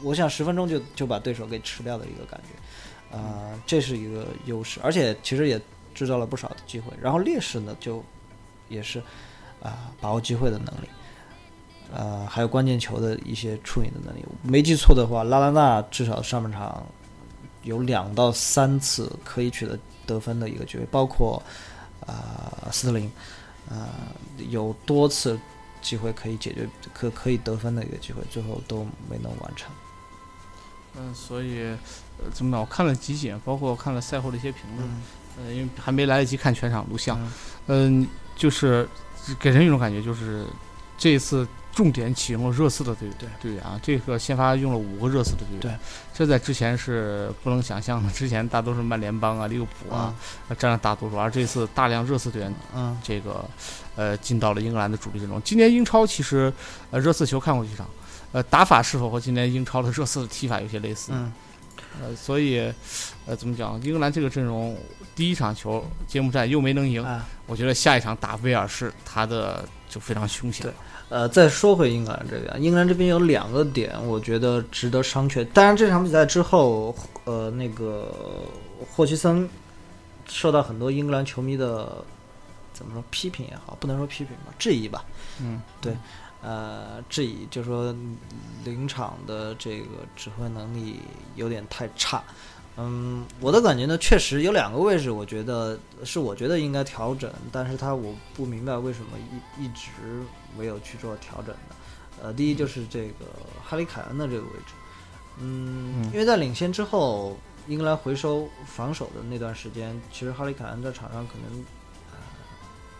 [0.03, 3.15] 我想十分钟就就把对手给吃掉的一个感觉。
[3.15, 5.61] 啊，这是一个优势，而且其实也
[5.93, 6.91] 制造了不少的机会。
[6.99, 8.03] 然后劣势呢，就
[8.67, 9.01] 也是
[9.61, 10.89] 啊，把握机会的能力，
[11.93, 14.25] 呃，还有关键球的一些处理的能力。
[14.41, 16.85] 没记错的话，拉拉纳至少上半场
[17.63, 21.41] 有两到三次可以取得得分的一个机会，包括
[22.05, 23.09] 啊，斯特林
[23.69, 23.95] 啊，
[24.49, 25.39] 有多次
[25.85, 29.71] 机会可以解决可可以得分的一个机会，最后都没能完成。
[30.97, 31.59] 嗯，所以，
[32.17, 32.59] 呃，怎么讲？
[32.59, 34.89] 我看了集锦，包括看了赛后的一些评论，
[35.37, 37.19] 呃，因为还没来得及看全场录像，
[37.67, 38.87] 嗯，就是
[39.39, 40.47] 给人一种感觉，就是
[40.97, 45.71] 这一次重点启用了热刺的队队队员啊，这个先发用了五个热刺的队员，对，
[46.13, 50.15] 这在之前是不能想象的，之前大多是曼联帮啊、利物浦啊
[50.57, 53.43] 占了大多数，而这次大量热刺队员，嗯，这个
[53.95, 55.41] 呃进到了英格兰的主力阵容。
[55.43, 56.51] 今年英超其实，
[56.91, 57.87] 呃，热刺球看过几场。
[58.31, 61.13] 呃，打法是否和今年英超的热刺的踢法有些类似？
[61.13, 61.31] 嗯，
[62.01, 62.59] 呃，所以，
[63.25, 63.81] 呃，怎么讲？
[63.81, 64.77] 英格兰这个阵容，
[65.15, 67.05] 第一场球揭幕战又没能赢，
[67.45, 70.65] 我觉得下一场打威尔士，他的就非常凶险。
[70.65, 70.73] 对，
[71.07, 75.45] 呃，再说回英格兰这边，英格兰这边有两个点，我觉得值得商榷。
[75.53, 78.11] 当然，这场比赛之后，呃，那个
[78.91, 79.47] 霍奇森
[80.27, 82.03] 受到很多英格兰球迷的
[82.75, 85.03] 怎么说批评也好，不能说批评吧，质疑吧。
[85.41, 85.95] 嗯，对。
[86.41, 87.95] 呃，质疑就说
[88.63, 90.99] 临场的这个指挥能力
[91.33, 92.23] 有点太差。
[92.77, 99.17] 嗯，我的感觉呢，确实有两个位置，我觉得是我觉得应该调整，但是他我不明白为什么
[99.57, 99.89] 一一直
[100.55, 101.75] 没有去做调整的。
[102.21, 103.25] 呃，第一就是这个
[103.63, 104.73] 哈里凯恩的这个位置，
[105.39, 107.35] 嗯，因为在领先之后，
[107.65, 111.65] 英格兰回收防守的那段时间，其实哈里凯恩在场上可能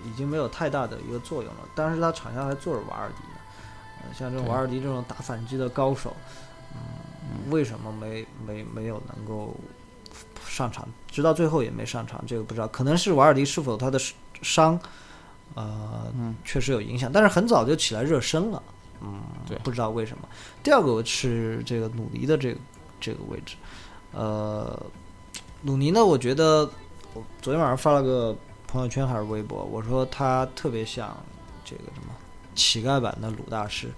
[0.03, 3.39] 已经没有太大的一个作用了，但是他场下还坐着瓦尔迪呢，
[4.01, 4.13] 呃。
[4.13, 6.15] 像这种瓦尔迪这种打反击的高手，
[6.73, 9.55] 嗯，为什么没没没有能够
[10.45, 10.87] 上场？
[11.07, 13.99] 直到最后也没上场，这个不知道，可能是瓦尔迪是否他的
[14.41, 14.79] 伤，
[15.53, 17.11] 呃，确实有影响。
[17.11, 18.61] 但是很早就起来热身了，
[19.01, 20.27] 嗯，对，不知道为什么。
[20.61, 22.59] 第二个是这个鲁尼的这个
[22.99, 23.55] 这个位置，
[24.11, 24.79] 呃，
[25.63, 26.69] 鲁尼呢，我觉得
[27.13, 28.35] 我昨天晚上发了个
[28.75, 31.15] 朋友圈还是微博，我说他特别像
[31.63, 32.13] 这个什么。
[32.53, 33.89] 乞丐版的鲁大师，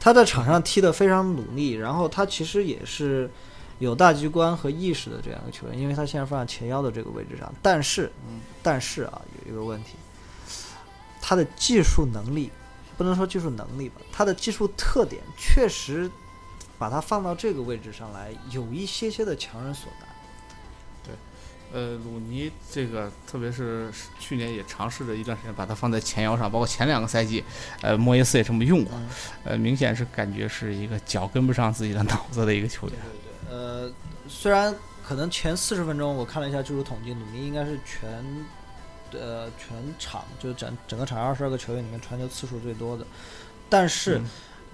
[0.00, 3.30] 他在场上踢得非常努力，然后他其实也是
[3.78, 7.52] 有大局观和意识的这样一个球员，因为他现在放在前腰的这个位置上。
[7.60, 8.10] 但是，
[8.62, 9.96] 但是啊，有一个问题，
[11.20, 12.50] 他的技术能力
[12.96, 16.10] 不能说技术能力吧，他的技术特点确实
[16.78, 20.08] 把他放到这个位置上来，有一些些的强人所难。
[21.72, 27.42] 呃，鲁尼这个，特别是去年也尝试着一段时间把它放在前腰上，包括前两个赛季，
[27.80, 28.92] 呃，莫耶斯也这么用过，
[29.42, 32.96] 呃，明显是感觉是一个脚跟不上自己的脑子的一个球员。
[33.00, 33.56] 对对对。
[33.56, 33.90] 呃，
[34.28, 38.22] 虽然可能前四十分钟我看了一下技术统计，鲁尼应该是全，
[39.12, 43.06] 呃，全场就整整个场二十二个球员里面传球次数最多的，
[43.70, 44.20] 但是，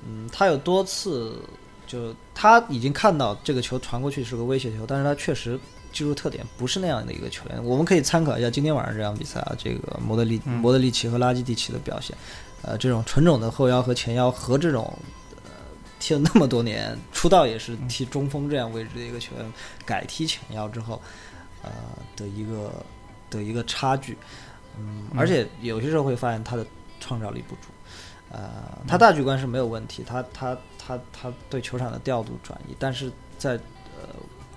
[0.05, 1.41] 嗯，他有多次
[1.87, 5.57] 就他已经看到这个球传过去是个威胁球，但是他确实。
[5.93, 12.17] 技术特点不是那样的一个球员，我们可以参考一下今天晚上这场比赛啊，这个莫德利莫德里奇和拉基蒂奇的表现，
[12.63, 14.97] 呃，这种纯种的后腰和前腰和这种
[15.37, 15.51] 呃
[15.99, 19.53] 踢了那么多年，出道也是踢中锋这样位置的一个球员，
[19.85, 21.01] 改踢前腰之后，
[21.63, 21.71] 呃
[22.15, 22.73] 的一个
[23.31, 24.17] 的一个差距，
[24.79, 26.67] 嗯，而且有些时候会发现他的
[27.01, 27.69] 创造力不足，
[28.31, 33.59] 呃，他大局观是没有问题，他他他他对球场的调度转移，但是在呃。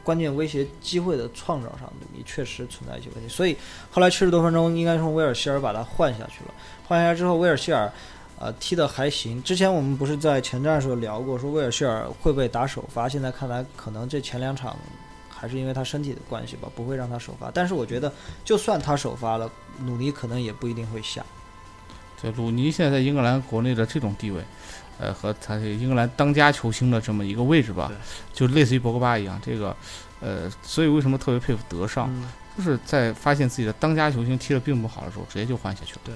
[0.03, 3.29] 关键威胁机会的创造上，你确实存在一些问题。
[3.29, 3.55] 所以
[3.89, 6.53] 后来七十多分钟，应该从威尔希尔把他换下去了。
[6.87, 7.91] 换下来之后，威尔希尔，
[8.39, 9.41] 呃，踢得还行。
[9.43, 13.07] 之前我们不是在前战的时候聊过，说威尔希尔会不会打首发？
[13.07, 14.77] 现在看来，可能这前两场
[15.29, 17.49] 还是因为他身体的关系吧，不会让他首发。
[17.53, 18.11] 但是我觉得，
[18.43, 19.49] 就算他首发了，
[19.85, 21.23] 鲁尼可能也不一定会下。
[22.21, 24.43] 对，鲁尼现在在英格兰国内的这种地位，
[25.01, 27.91] 呃，和他这个英格兰当家球星的这么一个位置吧，
[28.31, 29.75] 就类似于博格巴一样，这个，
[30.19, 36.01] 呃，所以为什么特别佩服德尚，嗯就是在发现自己的当家球星踢得并不好的时候，直接就换下去了。
[36.03, 36.13] 对，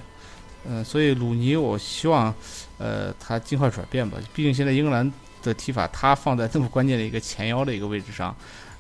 [0.66, 2.32] 嗯、所以鲁尼，我希望，
[2.78, 4.18] 呃，他尽快转变吧。
[4.34, 5.10] 毕竟现在英格兰
[5.42, 8.36] 的踢法，他放在这么关键的一个前腰的一个位置上，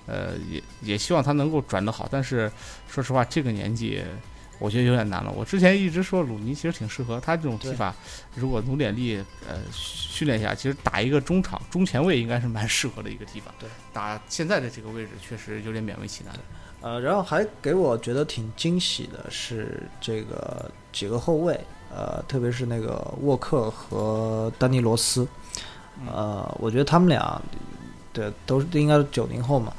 [0.05, 2.07] 呃，也也希望他能够转得好。
[2.11, 2.51] 但是
[2.89, 4.03] 说实话，这个年纪，
[4.59, 5.31] 我觉得有点难了。
[5.31, 7.93] 我之前一直说鲁尼其实挺适合他这种踢法，
[8.35, 13.53] 如果努点力，呃，训练一下，其实打一个中场、中前卫应该是蛮适合的一个踢法。
[13.59, 16.33] 对，打现在的这个位置确实有点勉为其难。
[16.81, 25.27] 呃，然后还给我觉得挺惊喜的是这个几个后卫，呃，特别是那个沃克和丹尼罗斯，
[26.05, 27.41] 呃，我觉得他们俩
[28.13, 29.73] 对都是应该是九零后嘛，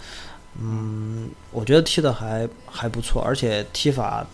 [0.61, 4.27] 嗯，我觉得踢的还还不错，而且踢法，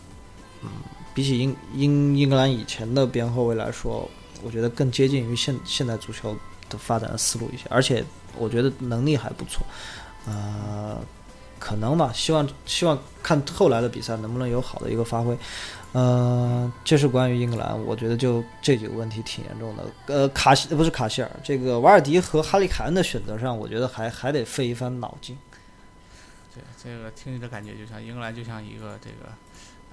[0.63, 0.69] 嗯，
[1.15, 4.09] 比起英英英格兰以前的边后卫来说，
[4.43, 6.37] 我觉得更接近于现现代足球
[6.69, 8.05] 的发展的思路一些，而且
[8.37, 9.65] 我觉得能力还不错，
[10.27, 10.99] 呃。
[11.65, 15.39] 可能吧，希望希望看后来的比赛能不能有好的一个发挥。
[15.93, 19.87] 呃，这是关于英格兰，我觉得就这几个问题挺严重的。
[20.07, 25.39] 呃，卡西不是卡希尔，这个瓦尔迪和哈利凯恩的选择上，我觉得还还得费一番脑筋。
[26.53, 29.31] 对，这个听你的感觉就像英格兰就像一个这个，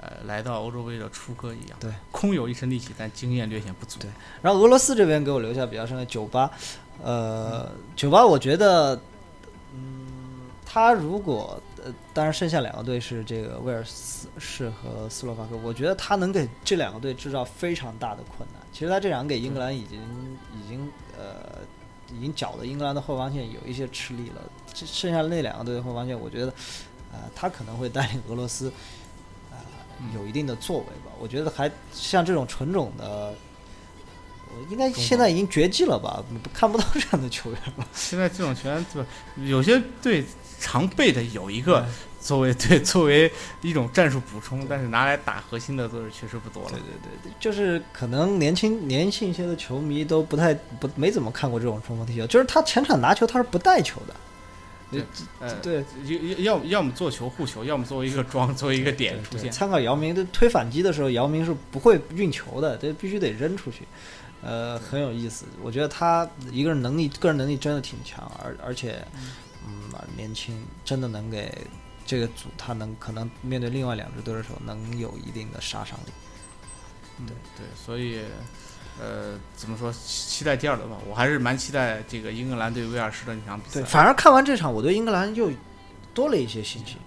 [0.02, 4.00] 呃，来到欧洲杯的初歌一样，对，空有一身力气，但经验略显不足。
[4.00, 4.10] 对，
[4.42, 6.50] 然后俄罗斯这边给我留下比较深的九八，
[7.04, 9.00] 呃，九八我觉得，
[9.74, 13.84] 嗯，他如果呃，当然剩下两个队是这个威尔
[14.38, 18.62] 士和斯洛伐克，我觉得他能给这两个队制造非常大的困难。
[18.72, 20.00] 其实他这两个给英格兰已经
[20.54, 21.60] 已经呃
[22.14, 24.42] 已经搅得英格兰的后防线有一些吃力了。
[24.74, 26.54] 这剩下的那两个队的后防线，我觉得
[27.12, 28.74] 呃他可能会带领俄罗斯呃
[30.14, 31.12] 有一定的作为吧。
[31.20, 33.34] 我觉得还像这种纯种的。
[34.52, 36.24] 我应该现在已经绝迹了吧？
[36.52, 37.88] 看不到这样的球员了。
[37.94, 40.26] 现在这种球员，对有些队
[40.60, 41.86] 常备的有一个
[42.20, 43.32] 作为对作为
[43.62, 46.72] 一种战术补充，但是拿来打核心的都是确实不多了。
[46.72, 54.16] 对对对，就是可能年轻年轻一些的球迷都不太不没怎么看过这种冲锋踢球，就是他前场拿球他是不带球的。
[54.92, 55.04] 对，
[55.40, 55.86] 呃，对，
[56.40, 59.52] 要要要么做球护球，要么作为一个桩， 作为一个点出现。
[59.52, 63.84] 参考姚明，这推反击的时候，姚明是不会运球的，这必须得扔出去。
[64.42, 65.46] 呃，很有意思。
[65.62, 69.06] 我觉得他一个人能力，个人能力真的挺强，而而且，
[69.68, 71.52] 嗯，年轻，真的能给
[72.06, 76.12] 这个组，他能可能面对另外两支队的时候，能有一定的杀伤力。
[77.28, 78.22] 对对，所以，
[78.98, 79.92] 呃，怎么说？
[79.94, 80.98] 期待第二轮吧。
[81.10, 83.82] 我还是蛮期待这个英格兰对威尔士的那场比赛。
[83.82, 85.52] 对，反而看完这场，我对英格兰又
[86.14, 86.98] 多了一些信心。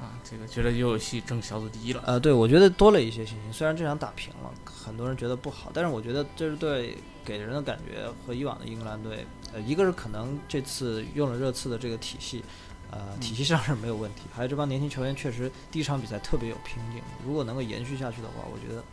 [0.00, 2.02] 啊，这个觉得又有戏争小组第一了。
[2.06, 3.52] 呃，对，我觉得多了一些信心。
[3.52, 12.44] 虽然这场打平了，很多人觉得不好，但是我觉得这支队给人的感觉和以往的英格兰队，呃，一个是可能这次用了热刺的这个体系，
[12.90, 17.00] 呃，体系上是没有问题，还有这帮年轻球员确实第一场比赛特别有拼劲。
[17.24, 18.84] 如果能够延续下去的话，我觉得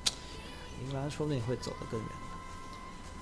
[0.82, 2.10] 英格兰说不定会走得更远。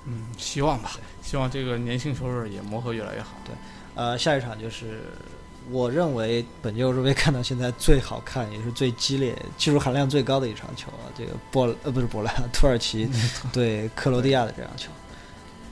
[0.05, 3.29] 嗯，希望吧，希望这个年轻球员也磨合越来越好。
[3.45, 3.53] 对，
[3.95, 5.01] 呃，下一场就是。
[5.69, 11.05] 我认为本届欧洲杯看到现在最好看也是最激烈、技术含量最高的一场球啊！
[11.15, 13.07] 这个波呃不是波兰，土耳其
[13.53, 14.89] 对克罗地亚的这场球。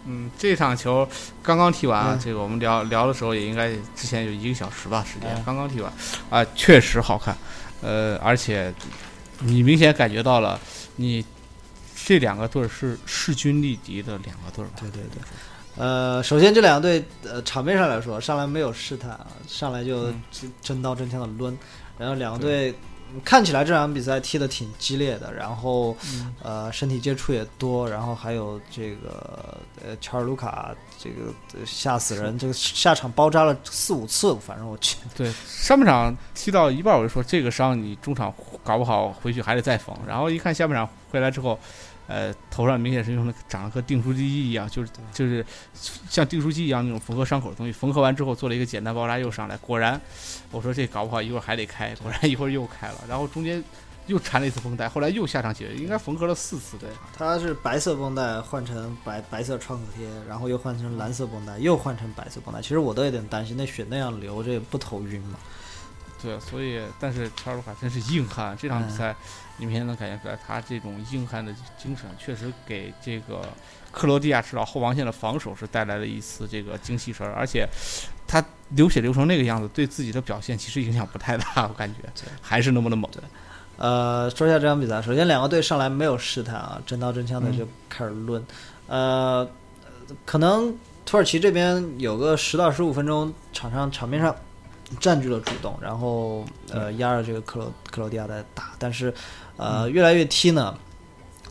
[0.06, 1.10] 嗯，这场球
[1.42, 5.92] 刚刚踢完啊，这个我们聊聊的时候也应该之前有一个小时吧时间，刚刚踢完
[6.30, 7.36] 啊，确实好看。
[7.82, 8.72] 呃，而且
[9.40, 10.60] 你明显感觉到了，
[10.98, 11.26] 你
[12.10, 14.72] 这两个队是势均力敌的两个队吧？
[14.80, 15.22] 对对对。
[15.78, 20.12] 呃，首先这两个队，呃，场面上来说，上来没有试探啊，上来就
[20.60, 21.56] 真刀真枪的抡，
[22.00, 22.74] 然后两个队
[23.24, 25.96] 看起来这场比赛踢得挺激烈的，然后
[26.42, 31.32] 呃，身体接触也多，然后还有这个呃，乔尔卢卡这个
[31.64, 34.98] 吓死人，这个下场包扎了四五次，反正我去。
[35.16, 38.34] 对，上半场踢到一半我就说这个伤你中场
[38.64, 41.60] 搞不好回去还得再缝，然后一看下半场回来之后。
[42.10, 45.46] 呃，头上明显是用的长得和订书机一样，就是就是
[46.10, 47.72] 像订书机一样那种缝合伤口的东西。
[47.72, 49.56] 缝合完之后做了一个简单包扎，又上来。
[49.58, 50.02] 果然，
[50.50, 51.94] 我说这搞不好一会儿还得开。
[51.98, 53.64] 果然一会儿又开了，然后中间
[54.08, 54.90] 又缠了一次绷带。
[54.90, 56.80] 后来又下场解决，应该缝合了四次。
[56.80, 62.60] 对，它是白色绷带换成白白色创可贴，然后又换成蓝色绷带，又换成白色绷带。
[62.60, 65.38] 其实我都有点担心，那血那样流，这不头晕吗？
[66.22, 69.16] 对，所以但是查尔卢卡真是硬汉，这场比赛。
[69.62, 73.42] 你明显能感觉出来，他这种硬汉的精神，确实给这个
[73.92, 77.34] 克罗地亚至少后防线的防守是带来了一次这个精气神儿。
[77.34, 77.68] 而且
[78.26, 82.10] 他流血流成那个样子，对自己的表现其实影响不太大，我感觉
[82.42, 83.12] 还是那么的猛。
[83.12, 83.22] 对，
[83.76, 85.02] 呃，说一下这场比赛。
[85.02, 88.42] 首先，两个队上来没有试探啊，真刀真枪的就开始抡。
[88.88, 89.46] 呃，
[90.24, 90.74] 可能
[91.06, 94.34] 土耳其这边有个十到十五分钟，场上场面上
[95.00, 99.14] 占据了主动，然后呃压着这个克罗克罗地亚在打，但是
[99.58, 100.78] 呃越来越踢呢，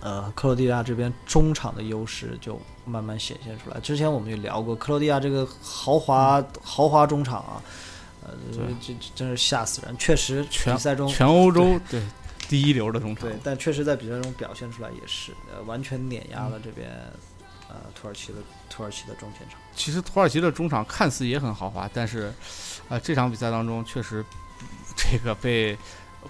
[0.01, 3.81] 呃克罗地亚这边中场的优势就慢慢显现出来。
[3.81, 7.63] 之前我们也聊过，克罗地亚这个豪华豪华中场啊。
[8.21, 9.97] 呃，这这真是吓死人！
[9.97, 12.03] 确实，比赛中全欧洲对
[12.47, 16.91] 第一流的中场，对，但确实在比赛中表现出来也是，呃，完全碾压了这边
[17.69, 19.59] 呃土耳其的土耳其的中前场。
[19.75, 22.31] 其实土耳其的中场看似也很豪华，但是
[22.89, 24.25] 啊，这场比赛当中确实
[24.97, 25.77] 这个被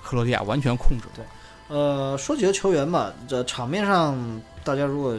[0.03, 1.05] 克罗地亚完全控制。
[1.15, 1.25] 对，
[1.69, 4.17] 呃，说几个球员吧，这场面上
[4.65, 5.17] 大家如果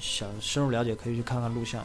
[0.00, 1.84] 想深入了解，可以去看看录像，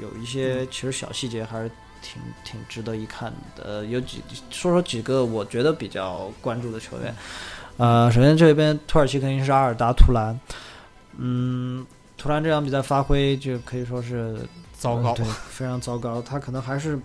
[0.00, 1.70] 有有一些其实小细节还是。
[2.00, 4.22] 挺挺值得一看的，有几
[4.52, 7.12] 说说几个我觉得比较关注的球员。
[7.76, 10.38] 呃，首先这边土耳其肯定是阿尔达图兰，
[11.16, 11.84] 嗯，
[12.16, 14.38] 图兰这场比赛发挥就可以说是
[14.78, 16.22] 糟糕，对，非常糟糕。
[16.22, 16.96] 他可能还是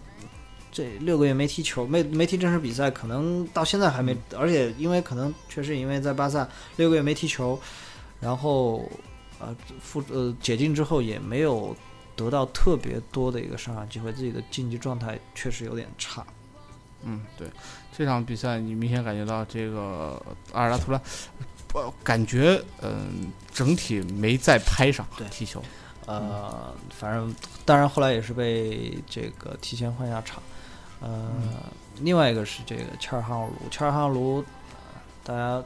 [0.73, 6.45] 这六个月没踢球，没没踢正式比赛，可能到现在还没，而且因为可能确实因为在巴萨
[6.75, 7.57] 六个月没踢球，
[8.19, 8.91] 然后
[9.39, 11.73] 呃复呃解禁之后也没有。
[12.15, 16.23] 得到特别多的一个上场机会，自己的竞技状态确实有点差。
[17.01, 17.47] 嗯，对，
[17.91, 21.01] 这场比赛你明显感觉到这个阿尔拉图拉，
[21.73, 25.59] 呃感觉嗯整体没在拍上踢球。
[26.05, 27.33] 呃，反正
[27.65, 30.39] 当然后来也是被这个提前换下场。
[31.03, 31.29] 呃，
[31.99, 34.43] 另外一个是这个切尔汉奥卢，切尔汉奥卢，
[35.23, 35.63] 大家。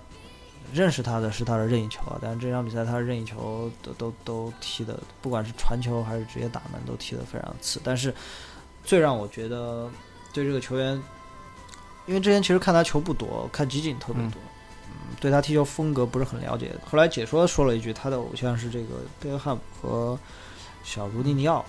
[0.74, 7.80] 认识他的是他的任意球啊，但是这场比赛他的任意球都都都踢的，不管是传球还是直接打门，都踢得非常次。
[7.86, 8.14] 但是
[8.84, 9.90] 最让我觉得
[10.34, 11.02] 对这个球员，
[12.06, 14.42] 因为之前其实看他球不多，看集锦特别多，
[14.88, 16.76] 嗯，对他踢球风格不是很了解。
[16.84, 20.20] 后来解说说了一句，他的偶像是这个贝克汉姆和
[20.84, 21.64] 小卢尼尼奥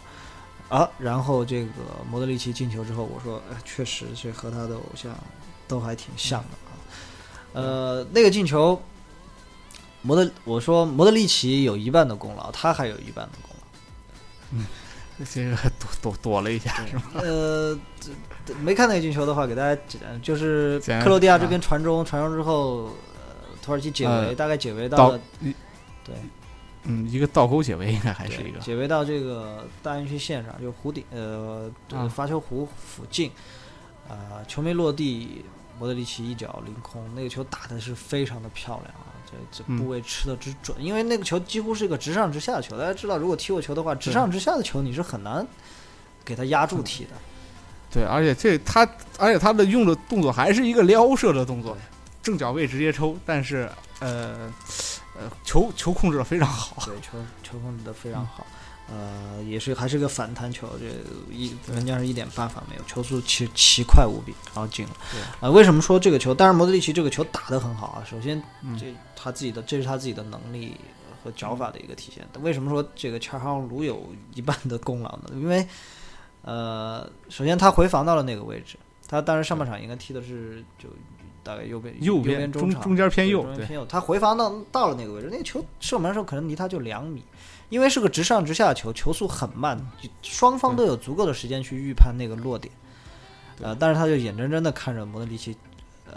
[0.68, 0.88] 啊。
[0.98, 1.70] 然后这个
[2.10, 5.14] 莫德里奇进球之后，我说，哎，确实是和他的偶像
[5.66, 7.60] 都还挺像的。
[7.60, 8.80] 呃，那个进球，
[10.02, 13.66] 莫德，我说莫德里奇有一半的功劳，他还有一半的功劳。
[14.52, 14.66] 嗯，
[15.30, 17.02] 这个躲躲躲了一下是吗？
[17.14, 17.78] 呃，
[18.60, 22.84] 没看那个进球的话，给大家讲，就是克罗地亚这边传中，传中之后，
[23.16, 25.20] 呃，土耳其解围，大概解围到了，
[26.04, 26.14] 对，
[26.84, 31.70] 嗯，一个倒钩解围应该还是一个解围到这个大禁区线上，就弧顶，呃，
[32.08, 33.30] 发球弧附近，
[34.08, 35.44] 呃，球没落地。
[35.80, 39.14] 莫德里奇一脚凌空，那个球打的是非常的漂亮啊！
[39.24, 42.76] 这这部位吃的之准，因为那个球几乎是一个直上直下的球。
[42.76, 45.46] 大家知道，如果踢过球的话，直上直下的球你是很难
[46.24, 47.10] 给他压住踢的。
[47.92, 48.84] 对，而且这他，
[49.20, 51.78] 而且他的用的动作还是一个撩射的动作，
[52.24, 53.70] 正脚背直接抽，但是
[54.00, 54.52] 呃
[55.18, 58.46] 呃，球球控制的非常好，对，球球控制的非常好。
[58.90, 60.86] 呃，也是还是个反弹球，这
[61.30, 64.92] 一人家是一点办法没有，球速奇奇快无比，然后进了。
[65.40, 66.32] 啊，为什么说这个球？
[66.32, 68.04] 当然，莫德里奇这个球打得很好啊。
[68.08, 68.42] 首先，
[68.78, 70.74] 这他自己的，这是他自己的能力
[71.22, 72.26] 和脚法的一个体现。
[72.40, 75.24] 为什么说这个恰尔哈卢有一半的功劳呢？
[75.34, 75.68] 因为，
[76.40, 80.88] 呃，首先他回防到了那个位置，他当时上半场应该踢的是就
[81.48, 83.86] 大概右边右边中场中间偏右，偏右。
[83.86, 87.24] 他回防到到了那个位置，那个球射门的时候可能离他就两米。
[87.70, 89.78] 因为是个直上直下球，球速很慢，
[90.22, 92.72] 双方都有足够的时间去预判那个落点，
[93.60, 95.54] 呃，但是他就眼睁睁的看着摩德里奇，
[96.06, 96.14] 呃，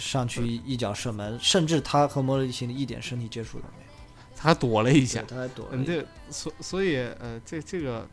[0.00, 3.92] 上去一脚射门，甚至他和摩德里奇一点身体接触都没有，
[4.36, 8.04] 他还躲了一下，他还躲，嗯，这所所以呃，这这个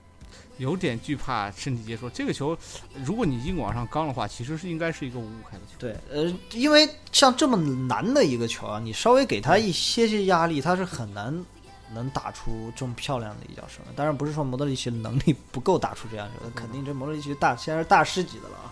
[0.60, 2.08] 有点惧怕身体接触。
[2.12, 2.56] 这个球，
[3.04, 5.74] 如果你硬往上刚的话，其实是应该是一个五五开的球。
[5.80, 11.44] 对，呃，因为像这么难的一个球啊，你稍微给他一些些压力，他是很难。
[11.92, 18.70] 能打出这么漂亮的一脚射门，当然不是说莫德里奇能力不够打出这样球，肯定这莫德里奇大现在是大师级的了啊，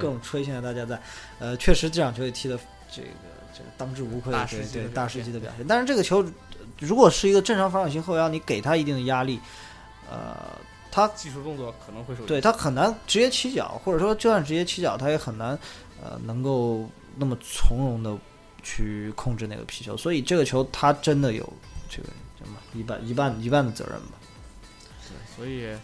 [0.00, 0.98] 各种吹现在大家在，
[1.38, 2.58] 呃，确实这场球也踢的
[2.90, 3.08] 这个
[3.52, 5.66] 这个当之无愧，对对大师级的表现。
[5.68, 6.24] 但是这个球
[6.78, 9.38] 如果是一个正常防守型后腰，你给他一定的压力，
[10.10, 10.34] 呃，
[10.90, 15.58] 他技术动作可能会受，对他很难直接起脚，或者说就算直接起脚，他也很难
[16.02, 18.16] 呃能够那么从容的
[18.62, 19.96] 去控制那个皮球。
[19.96, 21.52] 所以这个球他真的有
[21.88, 22.56] 这个什么。
[22.72, 24.12] 一半一半一半的责任吧。
[25.08, 25.76] 对，所以，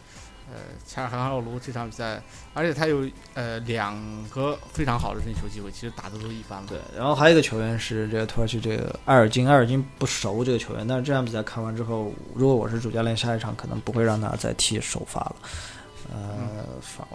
[0.48, 2.22] 呃，恰尔汗奥卢这场比赛，
[2.54, 3.96] 而且他有呃两
[4.30, 6.66] 个非常好的任意球机会，其实打的都一般了。
[6.68, 15.36] 对，然后还有一个球员是这个土耳其这个埃尔金，埃尔金不熟这个球员，但是这场比赛看完之后，如果我是主教练，下一场可能不会让他再踢首发了。
[16.12, 17.06] 呃，反，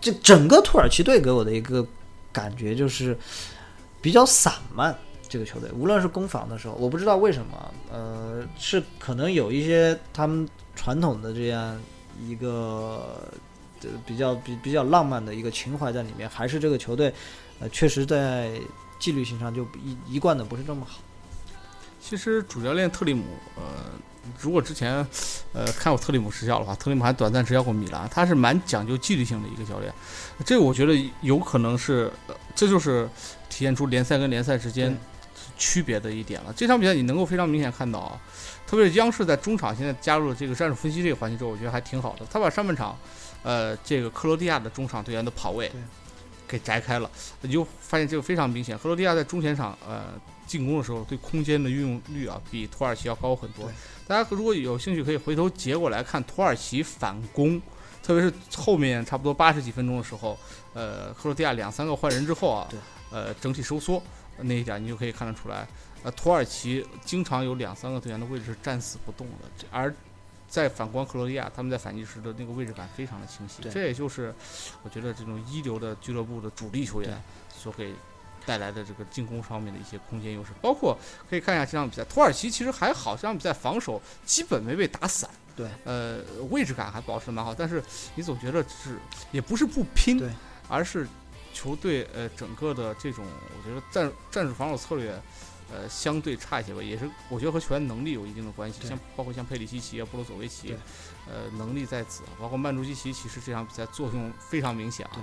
[0.00, 1.86] 这整个土耳其队给我的一个
[2.32, 3.16] 感觉就是。
[4.04, 4.94] 比较散漫。
[5.30, 10.46] 这个球队无论是攻防的时候，我不知道为什么，呃，是可能有一些他们
[10.76, 11.80] 传统的这样
[12.20, 13.28] 一个
[13.82, 17.12] 呃比较比比较浪漫的一个情怀在里面，还是这个球队
[17.60, 18.52] 呃确实在
[18.98, 20.98] 纪律性上就一一贯的不是这么好。
[22.00, 23.24] 其实主教练特里姆，
[23.56, 23.62] 呃，
[24.38, 24.96] 如果之前
[25.54, 29.90] 呃看过特里姆执教的话，特里姆还短暂执教过米兰，他是蛮讲究纪律性的一个教练。
[30.44, 33.08] 这个我觉得有可能是，呃这就是
[33.48, 34.94] 体现出联赛跟联赛之间
[35.56, 36.52] 区别的一点了。
[36.54, 38.20] 这场比赛你能够非常明显看到啊，
[38.74, 42.26] 特别是央视在中场现在加入了这个战术分析这个环节之后，我觉得还挺好的。
[42.28, 42.98] 他把上半场，
[43.44, 45.70] 呃，这个克罗地亚的中场队员的跑位
[46.48, 47.08] 给摘开了，
[47.42, 48.76] 你就发现这个非常明显。
[48.76, 50.06] 克罗地亚在中前场，呃，
[50.44, 53.70] 进攻的时候对空间的运用率啊，比土耳其要高很多。
[54.08, 57.62] 大家如果有兴趣，可以回头截过来看土耳其反攻，
[58.02, 60.36] 特别是后面差不多八十几分钟的时候，
[60.72, 62.68] 呃，克罗地亚两三个换人之后啊，
[63.12, 64.02] 呃，整体收缩
[64.38, 65.64] 那一点你就可以看得出来，
[66.04, 69.92] 呃，土耳其经常有两三个队员的位置是战死不动的，而
[70.46, 74.32] 在反观克罗地亚，他们在反击时的那个位置感非常的清晰，对这也就是
[74.82, 77.94] 我觉得这种一流的俱乐部的主力球员所给
[78.44, 80.96] 带来的这个进攻上面的一些空间优势，包括
[81.28, 87.82] 可以看一下这场比赛，土耳其其实还好，这场比赛防守基本没被打散，对，呃，位置感还保持的蛮好，但是
[88.14, 88.98] 你总觉得是
[89.32, 90.30] 也不是不拼对，
[90.68, 91.08] 而是
[91.54, 95.18] 球队呃整个的这种，我觉得战战术防守策略。
[95.74, 100.76] 呃，相对差一些吧，也是我觉得和球员能力有一定的关系，像包括像佩里西奇啊、布罗佐维奇，
[101.26, 105.18] 呃，能力在此，包括曼朱基奇，其实这场比赛作用非常明显啊。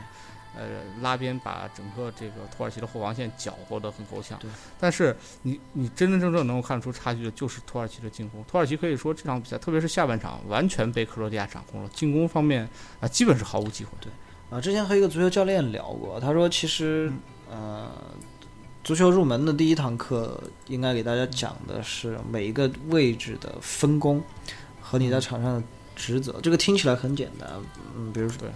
[0.54, 4.38] 呃，拉边把整个这个土耳其的后防线搅和得很够呛。
[4.78, 8.44] 但是你你真真正正能够看出差距的就是土耳其的进攻。
[8.44, 12.68] 土耳其可以说这场比赛，特别是下半场，完全被克罗地亚掌控了，进攻方面
[13.00, 13.92] 啊、基本是毫无机会。
[14.02, 14.12] 对
[14.50, 17.10] 啊，之前和一个足球教练聊过，他说其实，
[17.50, 17.90] 呃，
[18.84, 24.22] 足球入门的第一堂课应该给大家讲的是每一个位置的分工
[24.82, 25.64] 和你在场上的
[25.96, 26.40] 职责。
[26.42, 27.50] 这个听起来很简单，
[27.96, 28.50] 嗯，比如说对，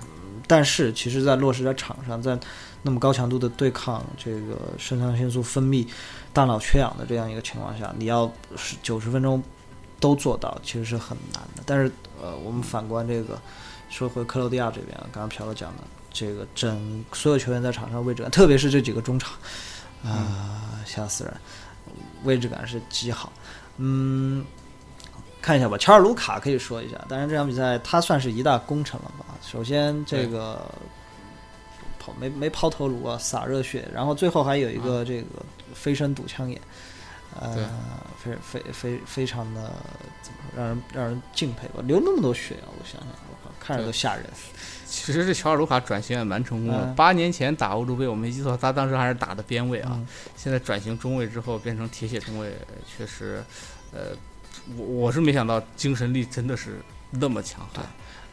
[0.48, 2.38] 但是其实在落实在场上，在
[2.82, 5.88] 那么高强度的对抗这个肾上腺素分泌、
[6.34, 9.42] 大脑缺氧的这样一个情况下，你要是九十分钟
[10.00, 11.64] 都做到，其实是很难的。
[11.66, 13.40] 但是，呃，我们反观这个。
[13.88, 19.32] 说回克罗地亚这边啊，刚刚朴哥讲的，这个整所有球员在场上位置，特别是这几个中场，
[20.06, 21.34] 啊、吓死人，
[22.24, 23.32] 位置感是极好。
[23.78, 24.46] 嗯，
[25.42, 29.26] 看一下吧，乔尔卢卡可以说一下，当然这场比赛他算是一大功臣了吧。
[29.42, 30.70] 首先这个
[32.00, 36.60] 抛没没抛头颅啊，洒热血，然后最后还有一个这个飞身堵枪眼。
[37.38, 37.70] 呃，
[38.18, 39.74] 非非非非常的
[40.22, 41.84] 怎么说，让人让人敬佩吧。
[41.84, 44.24] 流那么多血啊，我想想，我靠，看着都吓人。
[45.04, 46.86] 其实这乔尔卢卡转型也蛮成功的。
[46.86, 49.92] 嗯八年前打欧洲杯，我没记错，他当时还是打的边位啊。
[49.94, 52.54] 嗯现在转型中卫之后变成铁血中卫，
[52.88, 53.44] 确实，
[53.92, 54.16] 呃，
[54.78, 56.80] 我我是没想到精神力真的是
[57.10, 57.86] 那么强悍。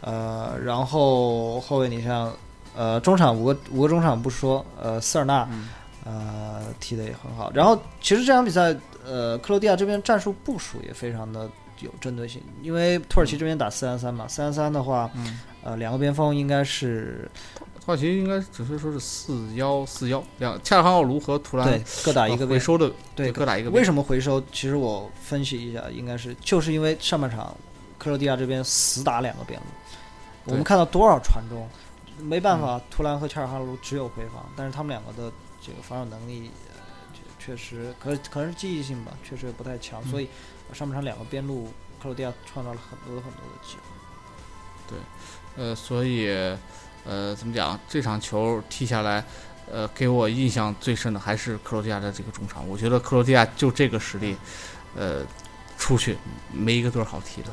[0.02, 2.32] 呃，然后后卫你像
[2.76, 5.68] 呃中场五个五个中场不说，呃塞尔纳嗯
[6.04, 7.50] 呃踢的也很好。
[7.52, 11.48] 然后其实这场比赛呃克罗地亚这边战术部署也非常的
[11.80, 17.30] 有针对性，因为土耳其这边打四三三嘛，四三三的话，嗯，呃两个边锋应该是
[17.84, 23.70] 土耳其应该只是说是四幺四幺两，恰尔汗奥卢和图兰对各打一个回收的，对各打一个。
[23.70, 24.40] 为什么回收？
[24.52, 27.56] 其实我分析一下，应该是就是因为上半场
[27.98, 29.66] 克罗地亚这边死打两个边路，
[30.44, 31.68] 我们看到多少传中，
[32.18, 36.80] 没办法，图兰和恰尔哈卢只有回防，但是他们两个的这个防守能力，呃，
[37.40, 40.28] 确实可可能是记忆性吧，确实也不太强，嗯所以
[40.72, 41.66] 上半场两个边路
[42.00, 43.82] 克罗地亚创造了很多很多的机会。
[45.56, 46.28] 呃，所以，
[47.04, 47.78] 呃，怎么讲？
[47.88, 49.24] 这场球踢下来，
[49.70, 52.66] 呃，给我印象最深的还是克罗地亚的这个中场。
[52.68, 54.36] 我觉得克罗地亚就这个实力，
[54.96, 55.22] 呃，
[55.76, 56.16] 出去
[56.52, 57.48] 没一个队儿好踢的。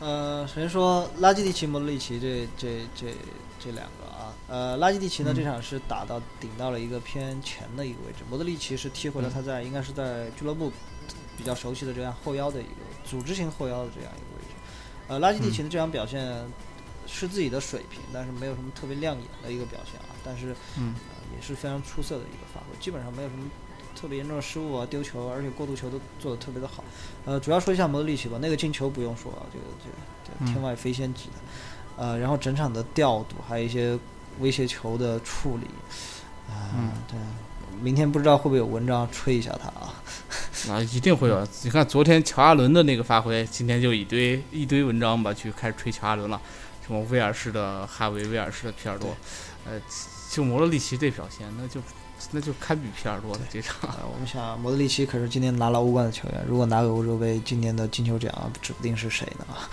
[0.00, 3.14] 呃，首先说拉基蒂奇、莫德里奇这这这
[3.58, 10.70] 这两个啊，呃，拉基蒂奇呢、嗯这场是打到顶到了一个偏前的一个位置，莫德里奇是踢回了嗯他在、应该是在俱乐部
[11.36, 12.70] 比较熟悉的这样后腰的一个
[13.08, 14.54] 组织型后腰的这样一个位置。
[15.08, 16.20] 呃，拉基蒂奇的这场表现
[17.06, 23.44] 是自己的水平，但是没有什么特别亮眼的一个表现啊，但是嗯呃、也是非常出色的一个发挥，基本上没有什么
[23.94, 26.84] 特别严重的失误啊、丢球，而且过渡球都做得特别的好。
[27.24, 29.64] 呃，主要说一下莫德里奇吧，那个进球不用说啊，这个
[30.24, 33.98] 这个天外飞仙级的，呃，然后整场的调度，还有一些
[34.40, 35.66] 威胁球的处理，
[36.48, 37.18] 啊、嗯对，
[37.80, 39.94] 明天不知道会不会有文章吹一下他啊？
[40.68, 41.46] 啊，一定会有。
[41.62, 46.40] 你看昨天乔阿伦的那个发挥，今天就一堆一堆文章吧，去开始吹乔阿伦了。
[46.86, 49.16] 什么威尔士的哈维，威尔士的皮尔洛，
[49.64, 49.80] 呃，
[50.30, 51.80] 就摩洛里奇这表现，那就
[52.30, 53.90] 那就堪比皮尔洛的这场。
[53.90, 58.32] 呃，我们想，摩德里奇可是今年拿了欧冠的球员，如果拿个欧洲杯，今年的金球奖
[58.62, 59.44] 指不定是谁呢？
[59.52, 59.66] 啊，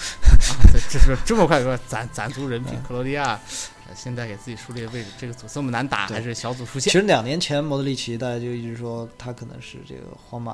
[0.71, 3.39] 对，这是这么快说攒 攒足人品，克罗地亚
[3.87, 6.97] 呃现在给自己树立位置，这个组这么难打，还是小组出线其。
[6.97, 10.53] 实两年前摩德里奇大家就一直说他可能是这个皇马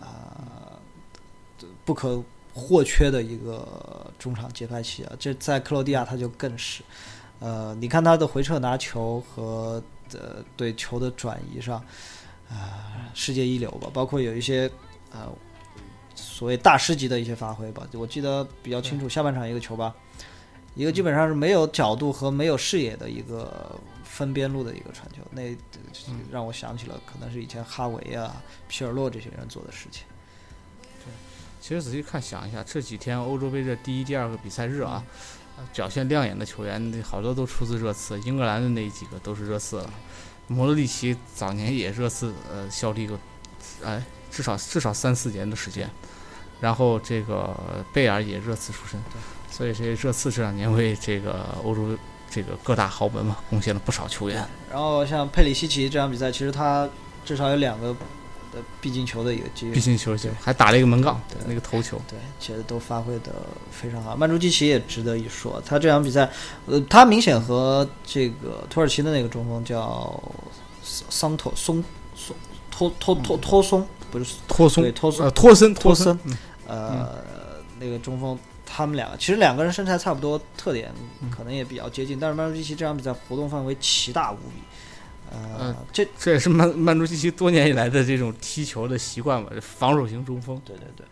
[0.00, 0.76] 啊、
[1.84, 2.22] 不可
[2.56, 5.12] 或缺的一个中场节拍器啊。
[5.18, 6.82] 这在克罗地亚他就更是，
[7.38, 9.82] 呃，你看他的回撤拿球和
[10.14, 11.76] 呃对球的转移上，
[12.48, 13.90] 啊、世界一流吧。
[13.92, 14.70] 包括有一些
[15.12, 15.30] 呃
[16.14, 17.86] 所谓大师级的一些发挥吧。
[17.92, 19.94] 我记得比较清楚，下半场一个球吧，
[20.74, 25.54] 一个基本上是没有角度和没有视野的一个分边路的一个传球，那
[26.30, 30.04] 让我想起了可能是以前哈维啊、皮尔洛这些人做的事情。
[31.66, 35.02] 其实仔细看想一下，这几天欧洲杯这第一、第二个比赛日啊，
[35.56, 39.90] 呃表现亮眼的球员好多都出自热刺，英格兰的那几个都是热刺了。
[40.46, 43.18] 摩德里奇早年也热刺呃效力过，
[43.84, 44.00] 哎，
[44.30, 45.90] 至少至少三四年的时间。
[46.60, 47.52] 然后这个
[47.92, 49.02] 贝尔也热刺出身，
[49.50, 51.98] 所以这热刺这两年为这个欧洲
[52.30, 54.46] 这个各大豪门嘛贡献了不少球员。
[54.70, 56.88] 然后像佩里西奇这场比赛，其实他
[57.24, 57.92] 至少有两个
[58.56, 62.00] 的必进球的一个机会，毕竟球球还打了一个门杠对，那个头球。
[62.08, 63.34] 对，其实都发挥的
[63.70, 64.16] 非常好。
[64.16, 66.30] 曼朱基奇也值得一说，他这场比赛，
[66.64, 70.18] 呃，他明显和这个土耳其的那个中锋叫
[70.82, 71.84] 桑桑托松
[72.14, 72.34] 松
[72.70, 77.08] 托托托托松，不是托松对托松呃托森托森森，呃，
[77.78, 80.90] 那个中锋，他们两个其实两个人身材差不多，特点
[81.20, 84.62] 嗯可能也比较接近，但是曼朱基奇这场比赛活动范围奇大无比。
[85.30, 90.60] 呃呃，这这也是曼曼朱基奇多年以来的这种踢球的习惯吧，防守型中锋。
[90.64, 91.06] 对对对，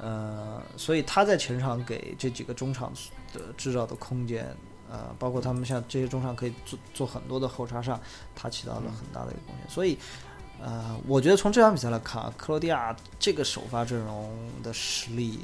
[0.00, 2.92] 呃，所以他在前场给这几个中场
[3.32, 4.44] 的制造的空间，
[4.90, 8.00] 呃，包括他们像这些中场可以做做很多的后插上，
[8.34, 9.70] 他起到了很大的一个贡献。
[9.70, 9.96] 所以，
[10.60, 14.30] 呃，我觉得从这场比赛来看啊，克罗地亚这个首发阵容
[14.62, 15.40] 的实力。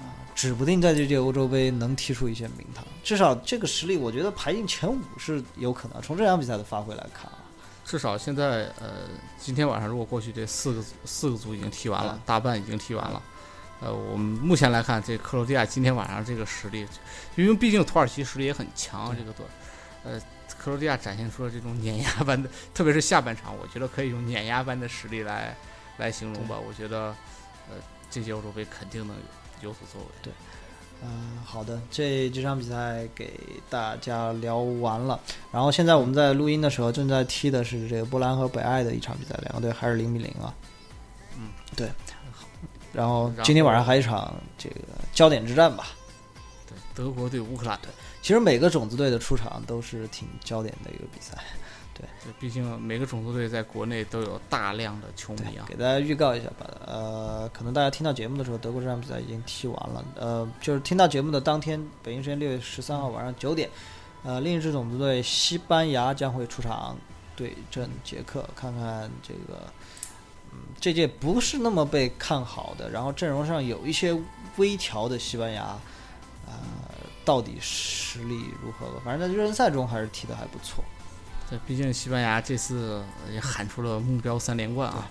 [0.00, 6.00] 啊，指不定在这届欧洲杯能踢出一些名堂，至少这个实力，我觉得排进前五是有可能。
[6.02, 7.38] 从这场比赛的发挥来看啊，
[7.84, 13.22] 至少现在呃，今天晚上如果过去这四个四个组已经踢完了，嗯大半已经踢完了。
[13.80, 16.86] 呃，我们目前来看，这克罗地亚今天晚上这个实力，
[17.34, 19.46] 因为毕竟土耳其实力也很强，这个队，
[20.04, 20.20] 呃，
[20.58, 25.56] 克罗地亚展现出了这种碾压般的，特别是下半场，我觉得可以用碾压般的实力来
[25.96, 26.56] 来形容吧。
[26.58, 27.14] 我觉得，
[27.70, 27.76] 呃，
[28.10, 29.16] 这届欧洲杯肯定能
[29.60, 30.08] 有所作为。
[30.22, 30.32] 对
[31.02, 33.32] 嗯，好的，这这场比赛给
[33.70, 35.18] 大家聊完了。
[35.50, 40.52] 然后现在我们在录音的时候正在踢的是这个波兰和北爱的一场比赛，两个队还是零比零啊。
[41.38, 41.88] 嗯，对。
[42.92, 44.76] 然后今天晚上还有一场这个
[45.14, 45.86] 焦点之战吧。
[46.68, 47.78] 对，德国对乌克兰，
[48.20, 51.38] 其实每个种子队的出场都是挺焦点的一个比赛。
[52.00, 55.66] 对，毕竟每个种子队在国内都有大量的球迷啊。
[55.68, 56.66] 给大家预告一下吧。
[56.86, 60.04] 呃，可能大家听到节目的时候，德国这场比赛已经踢完了。
[60.16, 63.68] 呃，就是听到节目的当天，北京时间六月十三号晚上九点，
[64.22, 66.96] 呃，另一支种子队西班牙将会出场
[67.36, 69.62] 对阵捷克，看看这个，
[70.52, 74.16] 嗯，这届不是那么被看好的，然后阵容上有一些
[74.56, 75.78] 微调的西班牙，
[76.46, 76.52] 呃，
[77.24, 79.02] 到底实力如何吧？
[79.04, 80.82] 反正在热身赛中还是踢得还不错。
[81.50, 85.10] 对，毕竟西班牙这次也喊出了目标三连冠啊。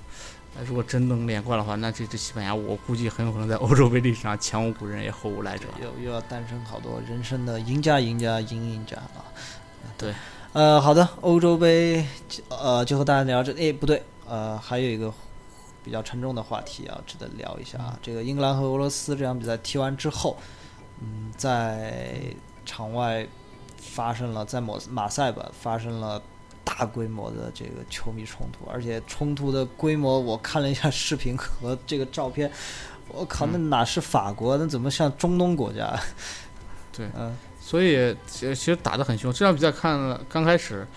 [0.58, 5.66] 呃如果真能连冠的话，那这支西班牙我估计很有可能在欧洲杯历史上前无古人也后无来者。
[5.80, 9.24] 又又要诞生好多人生的赢家、赢家、赢赢家啊！
[9.96, 10.14] 对，
[10.54, 12.04] 呃，好的，欧洲杯，
[12.50, 15.14] 呃，就和大家聊这，哎，不对，呃，还有一个
[15.84, 17.98] 比较沉重的话题啊，值得聊一下啊。
[18.02, 20.36] 这个英格兰和俄罗斯这场比赛踢完之后，
[21.00, 22.20] 嗯，在
[22.66, 23.26] 场外
[23.78, 26.20] 发生了，在马马赛吧发生了。
[26.70, 32.50] 大规模的这个球迷冲突，而且冲突的规模，我看了一下视频和这个照片，
[33.08, 34.56] 我靠，那哪是法国？
[34.56, 36.00] 那怎么像中东国家？
[36.96, 39.34] 对，嗯，所以其实其实打得很凶。
[39.34, 40.88] 这场比赛看了刚开始，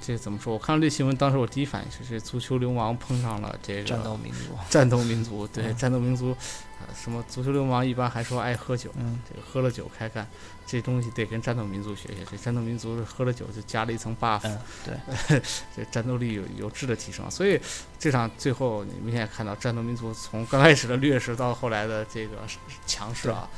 [0.00, 0.52] 这怎么说？
[0.52, 4.38] 我看到这新闻，当时我第一反应是这足球流氓碰上了这个战斗民族。
[4.68, 6.36] 战斗民族，对，嗯战斗民族，
[6.80, 10.28] 呃，什么足球流氓一般还说爱喝酒，嗯，这个喝了酒开干，
[10.66, 12.24] 这东西得跟战斗民族学学。
[12.30, 15.40] 这战斗民族是喝了酒就加了一层 buff，、嗯，对，
[15.76, 17.30] 这战斗力有有质的提升。
[17.30, 17.60] 所以
[17.98, 22.38] 这场最后你明显看到战斗民族从刚开始的劣势到后来的这个
[22.86, 23.48] 强势啊，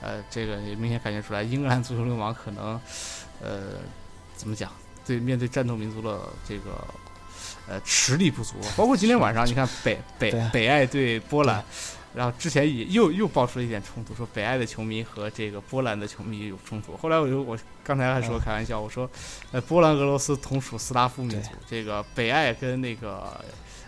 [0.00, 2.80] 呃，这个也明显感觉出来，英格兰足球流氓可能，
[3.40, 3.78] 呃，
[4.36, 4.70] 怎么讲？
[5.06, 6.82] 对，面对战斗民族的这个
[7.68, 11.62] 呃实力不足，包括今天晚上你看北北啊北爱对波兰，
[12.14, 16.96] 然后之前也又又爆出了一点冲突，说北爱的球迷和这个波兰的球迷有冲突。
[16.96, 19.10] 后来我就我刚才还说开玩笑，我说，
[19.50, 23.44] 呃，波兰俄罗斯同属斯拉夫民族，这个北爱跟那个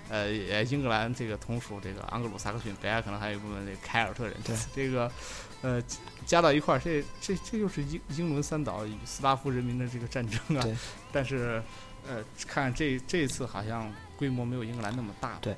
[0.08, 0.28] 呃
[0.64, 4.34] 英格兰这个同属这个盎格鲁撒克逊，北爱可能还有一部分这个凯尔特人。
[4.44, 5.08] 对，这个
[5.62, 5.80] 呃
[6.26, 10.62] 加到一块儿，这这这又是英英伦三岛与斯拉夫人民的这个战争啊。
[10.62, 10.76] 对，
[11.12, 11.62] 但是
[12.08, 15.38] 呃看这这次好像规模没有英格兰那么大。
[15.40, 15.56] 对。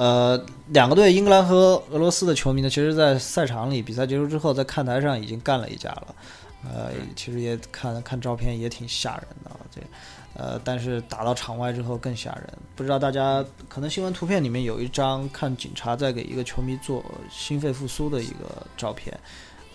[0.00, 6.14] 呃，两个队，英格兰和俄罗斯的球迷呢，其实，在赛场里比赛结束之后，在看台上已经干了一架了。
[6.64, 9.82] 呃，其实也看看照片也挺吓人的，这，
[10.32, 12.48] 呃，但是打到场外之后更吓人。
[12.74, 19.14] 不知道大家可能新闻图片里面有一张看警察在给一个球迷做心肺复苏的一个照片。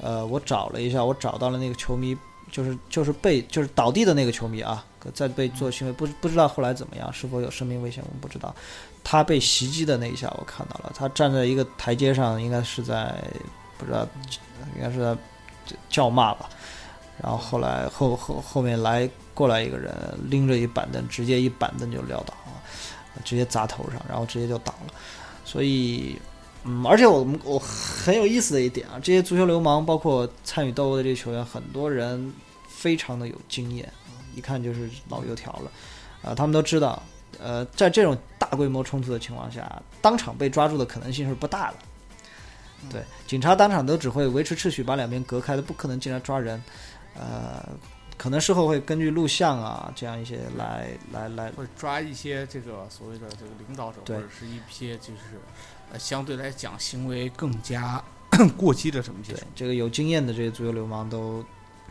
[0.01, 2.17] 呃，我找了一下，我找到了那个球迷，
[2.55, 4.81] 就是就是被就是倒地的那个球迷啊，
[5.13, 8.55] 在被做行为，不不知道后来怎么样，是否有生命危险，我们不知道。
[9.03, 10.89] 他被袭击的那一下，我看到了。
[10.95, 13.13] 他站在一个台阶上，应该是在
[13.77, 14.07] 不知道，
[14.77, 15.17] 应该是在
[15.89, 16.49] 叫骂吧。
[17.21, 19.93] 然后后来后后后面来过来一个人，
[20.29, 24.93] 拎着一板凳，直接一板凳就撂倒了，直接砸头上，然后直接就倒了。
[25.43, 26.17] 所以，
[26.63, 32.33] 嗯，而且我们我很有意思的一点啊，这些足球流氓，包括参与斗殴的这些球员，很多人
[32.85, 33.91] 非常的有经验，
[34.35, 35.71] 一看就是老油条了，
[36.21, 37.01] 啊，他们都知道。
[37.39, 41.77] 呃，在这种大规模冲突的情况下，当场被抓住的可能性是不大的。
[42.91, 46.61] 对，警察当场都只会维持秩序，把两边隔开的，不可能进来抓人。
[47.15, 47.67] 呃，
[48.17, 55.41] 可能事后会根据录像啊，这样一些来来来，会抓一些这个所谓的这个领导者，或者是一些就是
[55.91, 58.01] 呃相对来讲行为更加
[58.55, 59.19] 过激的什么。
[59.27, 61.43] 对，这个有经验的这些足球流氓都。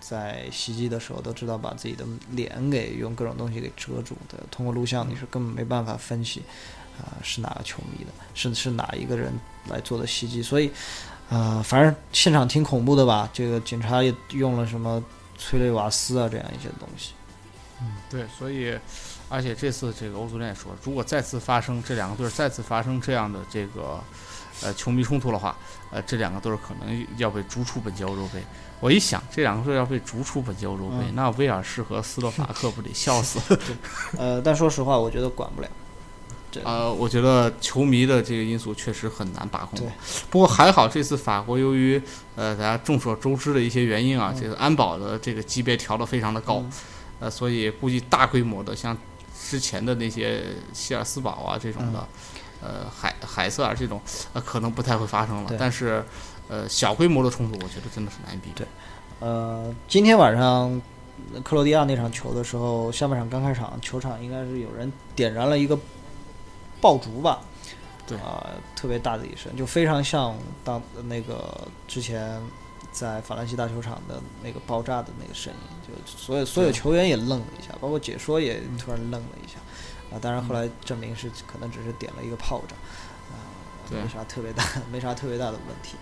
[0.06, 6.42] 在袭击的时候都知道把自己的脸给用各种东西给遮住的，通过录像你是根本没办法分析，
[6.98, 9.32] 啊是哪个球迷的，是是哪一个人
[9.70, 10.70] 来做的袭击，所以，
[11.30, 15.02] 啊反正现场挺恐怖的吧，这个警察也用了什么
[15.38, 17.12] 催泪瓦斯啊这样一些东西，
[17.80, 18.78] 嗯对，所以
[19.30, 23.98] 而且这次这个欧足联也说，如果再次发生这两个队再次发生这样的这个
[24.62, 25.56] 呃球迷冲突的话，
[25.90, 28.42] 呃这两个队可能要被逐出本届欧洲杯。
[28.80, 33.40] 我一想，这两个队要被逐出本届欧洲杯，那威尔士和斯洛伐克不得笑死？
[34.18, 35.68] 呃，但说实话，我觉得管不了。
[36.62, 39.78] 呃，我觉得球迷的这个因素确实很难把控。
[39.78, 39.88] 对，
[40.30, 42.00] 不过还好，这次法国由于
[42.36, 46.62] 呃大家众所周知的一些原因啊，这个安保的这个级别调得非常的高，
[47.18, 48.96] 呃，所以估计大规模的像
[49.48, 52.06] 之前的那些希尔斯堡啊这种的，
[52.60, 54.00] 呃海海瑟尔这种，
[54.32, 55.50] 呃可能不太会发生了。
[55.58, 56.04] 但是。
[56.48, 58.54] 呃，小规模的冲突，我觉得真的是难以避免。
[58.56, 58.66] 对，
[59.20, 60.80] 呃，今天晚上
[61.42, 65.78] 克罗地亚那场球的时候，下半场刚开场，球场应该是有人点燃了一个
[66.80, 67.40] 爆竹吧？
[68.06, 72.38] 对，啊，特别大的一声，就非常像当那个之前
[72.92, 79.54] 在法兰西大球场的那个爆炸的那个声音，就所有所有球员也愣了一下，包括解说也突然愣了一下。
[80.14, 82.76] 啊，当然后来证明是可能只是点了一个炮仗，
[83.32, 83.34] 啊，
[83.90, 85.96] 没啥特别大，没啥特别大的问题。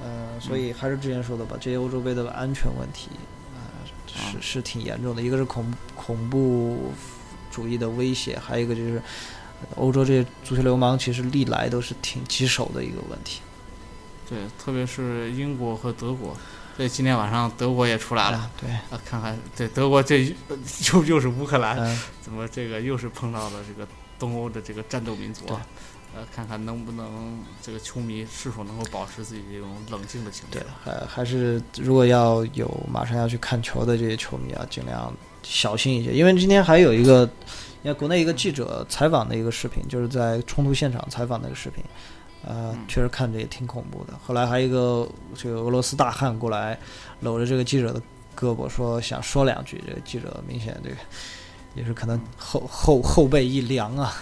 [0.00, 3.08] 呃，所以还是之前说的吧，这些欧洲杯的安全问题，
[3.54, 3.56] 啊，
[4.14, 5.22] 是是挺严重的。
[5.22, 6.92] 一个是恐恐怖
[7.50, 9.00] 主义的威胁，还有一个就是
[9.76, 13.40] 欧洲这些足球流氓，其实历来都是挺棘手的一个问题。
[14.28, 16.36] 对，特别是英国和德国，
[16.76, 20.34] 对，今天晚上德国也出来了，对，啊，看看对德国这
[20.92, 23.88] 又 又是乌克兰，怎么这个又是碰到了这个
[24.18, 25.46] 东欧的这个战斗民族。
[26.16, 30.58] 呃，看看能不能这个球迷是否能够保持自己这种冷静的情绪。
[30.58, 36.14] 对，还还是如果要有马上要去看球的这些球迷啊，尽量小心一些。
[36.14, 37.28] 因为今天还有一个，
[37.82, 41.84] 你看国内一个记者采访的一个视频，就是在冲突现场采访那个视频，
[42.46, 44.14] 呃，确实看着也挺恐怖的。
[44.24, 46.78] 后来还有一个这个俄罗斯大汉过来
[47.20, 48.00] 搂着这个记者的
[48.34, 49.84] 胳膊，说想说两句。
[49.86, 50.96] 这个记者明显这个
[51.76, 54.12] 也是可能后后后背一凉啊。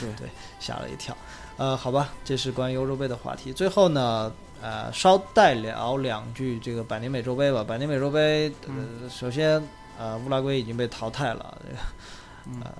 [0.00, 0.28] 对 对。
[0.60, 1.16] 吓了一跳，
[1.56, 3.52] 呃，好吧，这是关于欧洲杯的话题。
[3.52, 4.30] 最后呢，
[4.60, 7.62] 呃，稍带聊两句这个百年美洲杯吧。
[7.62, 9.62] 百年美洲杯，呃，首先，
[9.96, 12.72] 呃，乌拉圭已经被淘汰了，这个，呃，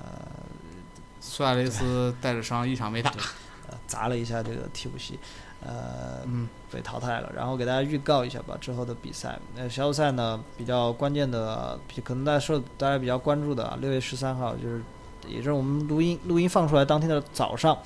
[1.21, 3.11] 苏亚雷斯带着伤一场没打，
[3.71, 5.17] 呃，砸了一下这个替补席，
[5.65, 6.27] 呃，
[6.71, 7.33] 被淘汰了。
[7.35, 9.39] 然后给大家预告一下吧，之后的比赛。
[9.55, 14.83] 那，小组赛呢，比较关键的，可能大家受大家比较关注的，啊六月十三号就是。
[15.27, 17.77] 也就是我们录音录音放出来当天的早上，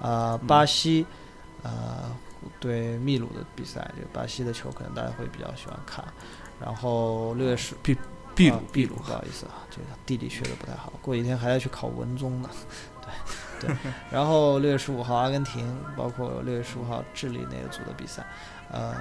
[0.00, 1.04] 啊，巴西，
[1.62, 2.16] 呃，
[2.60, 6.02] 对秘鲁的比赛，这个巴西的球可能大家会比较喜欢看。
[6.58, 7.94] 然后六月十，秘
[8.36, 12.48] 秘鲁秘鲁，不好意思啊，这个地理学的不太好，过几天还要去考文综呢。
[13.02, 13.10] 对，
[13.60, 13.70] 对，
[14.10, 18.24] 然后六月十五号阿根廷，包括六月十五号智利那一组的比赛，
[18.70, 18.94] 呃，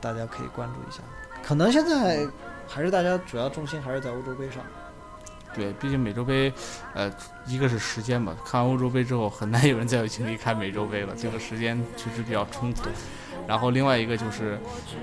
[0.00, 1.00] 大家可以关注一下。
[1.42, 2.26] 可能现在
[2.66, 4.62] 还是大家主要重心还是在欧洲杯上。
[5.54, 6.50] 对，毕竟美洲杯，
[6.94, 7.12] 呃，
[7.46, 12.84] 一个是时间吧，看完欧洲杯之后，很难有人再有精力看美洲杯了，这个时间确实比较充足。
[13.46, 14.58] 然后另外一个就是，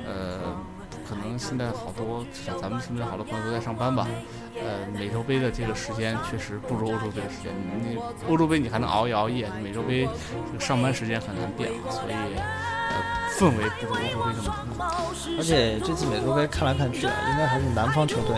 [0.08, 0.40] 呃，
[1.10, 4.08] 可能现在好多像咱们身边好多朋友都在上班吧，
[4.56, 7.52] 呃，美洲杯的这个时间确实不如欧洲杯的时间。
[7.82, 7.98] 你
[8.28, 10.08] 欧洲杯你还能熬一熬夜，美洲杯
[10.52, 12.94] 这个上班时间很难变啊，所以呃，
[13.40, 14.78] 氛围不如欧洲杯这么浓。
[15.40, 18.36] 而且这次美洲杯看来看去啊，应该还是南方球队。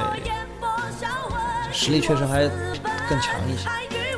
[1.73, 2.47] 实力确实还
[3.09, 3.67] 更强一些。
[3.89, 4.15] 对，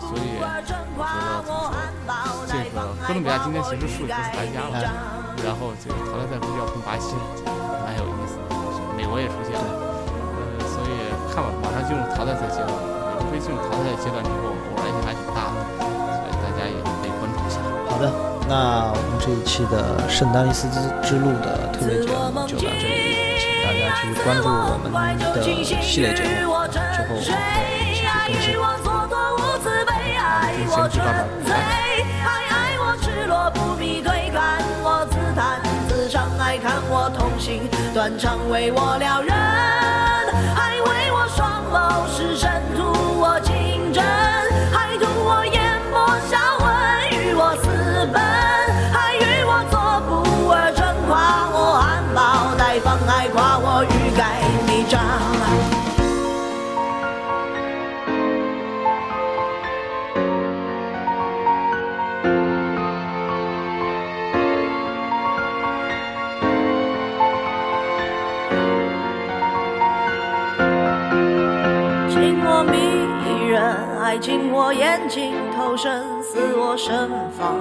[0.00, 0.96] 所以我觉得怎么
[1.44, 2.31] 说，这个
[3.02, 4.78] 哥伦比亚今天其实输给哥斯达黎加了，
[5.42, 7.22] 然后这个淘汰赛估计要碰巴西了，
[7.82, 8.54] 蛮有意思的。
[8.96, 9.66] 美国也出现了，
[10.38, 17.58] 呃，所以看吧，马上进入淘汰赛阶段，美国杯进入淘汰赛阶段之后，偶然性还挺大的，所以大家也可以关注一下。
[17.90, 18.06] 好的，
[18.46, 23.34] 那我们这一期的圣丹尼斯之之路的特别节目就到这里。
[23.42, 25.42] 请大家去关注我们的
[25.82, 28.54] 系列节目，之后我们会继续更新。
[32.22, 32.30] 好，
[33.82, 39.34] 你对看我自弹自唱，还看我痛心断肠，为我撩人，
[40.54, 44.00] 还为我双眸失神，图我情真，
[44.70, 45.98] 还图我眼波
[46.30, 46.70] 销魂，
[47.10, 48.22] 与我私奔，
[48.92, 49.74] 还与我做
[50.06, 50.12] 不
[50.52, 55.00] 二臣，夸我含苞待放，还夸我欲盖弥彰。
[74.64, 77.56] 我眼睛，投身似我盛放，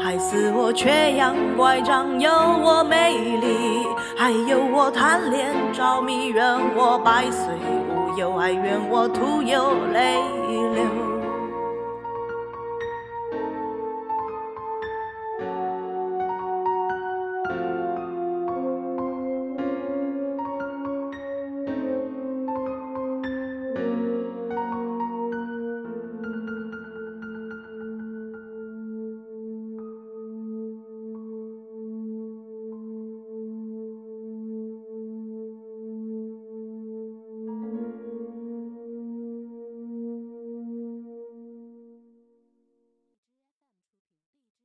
[0.00, 3.86] 还似我缺氧，乖张有我美丽，
[4.16, 6.42] 还有我贪恋着迷，愿
[6.74, 7.54] 我百岁
[7.86, 10.14] 无忧，还愿我徒有泪
[10.74, 11.07] 流。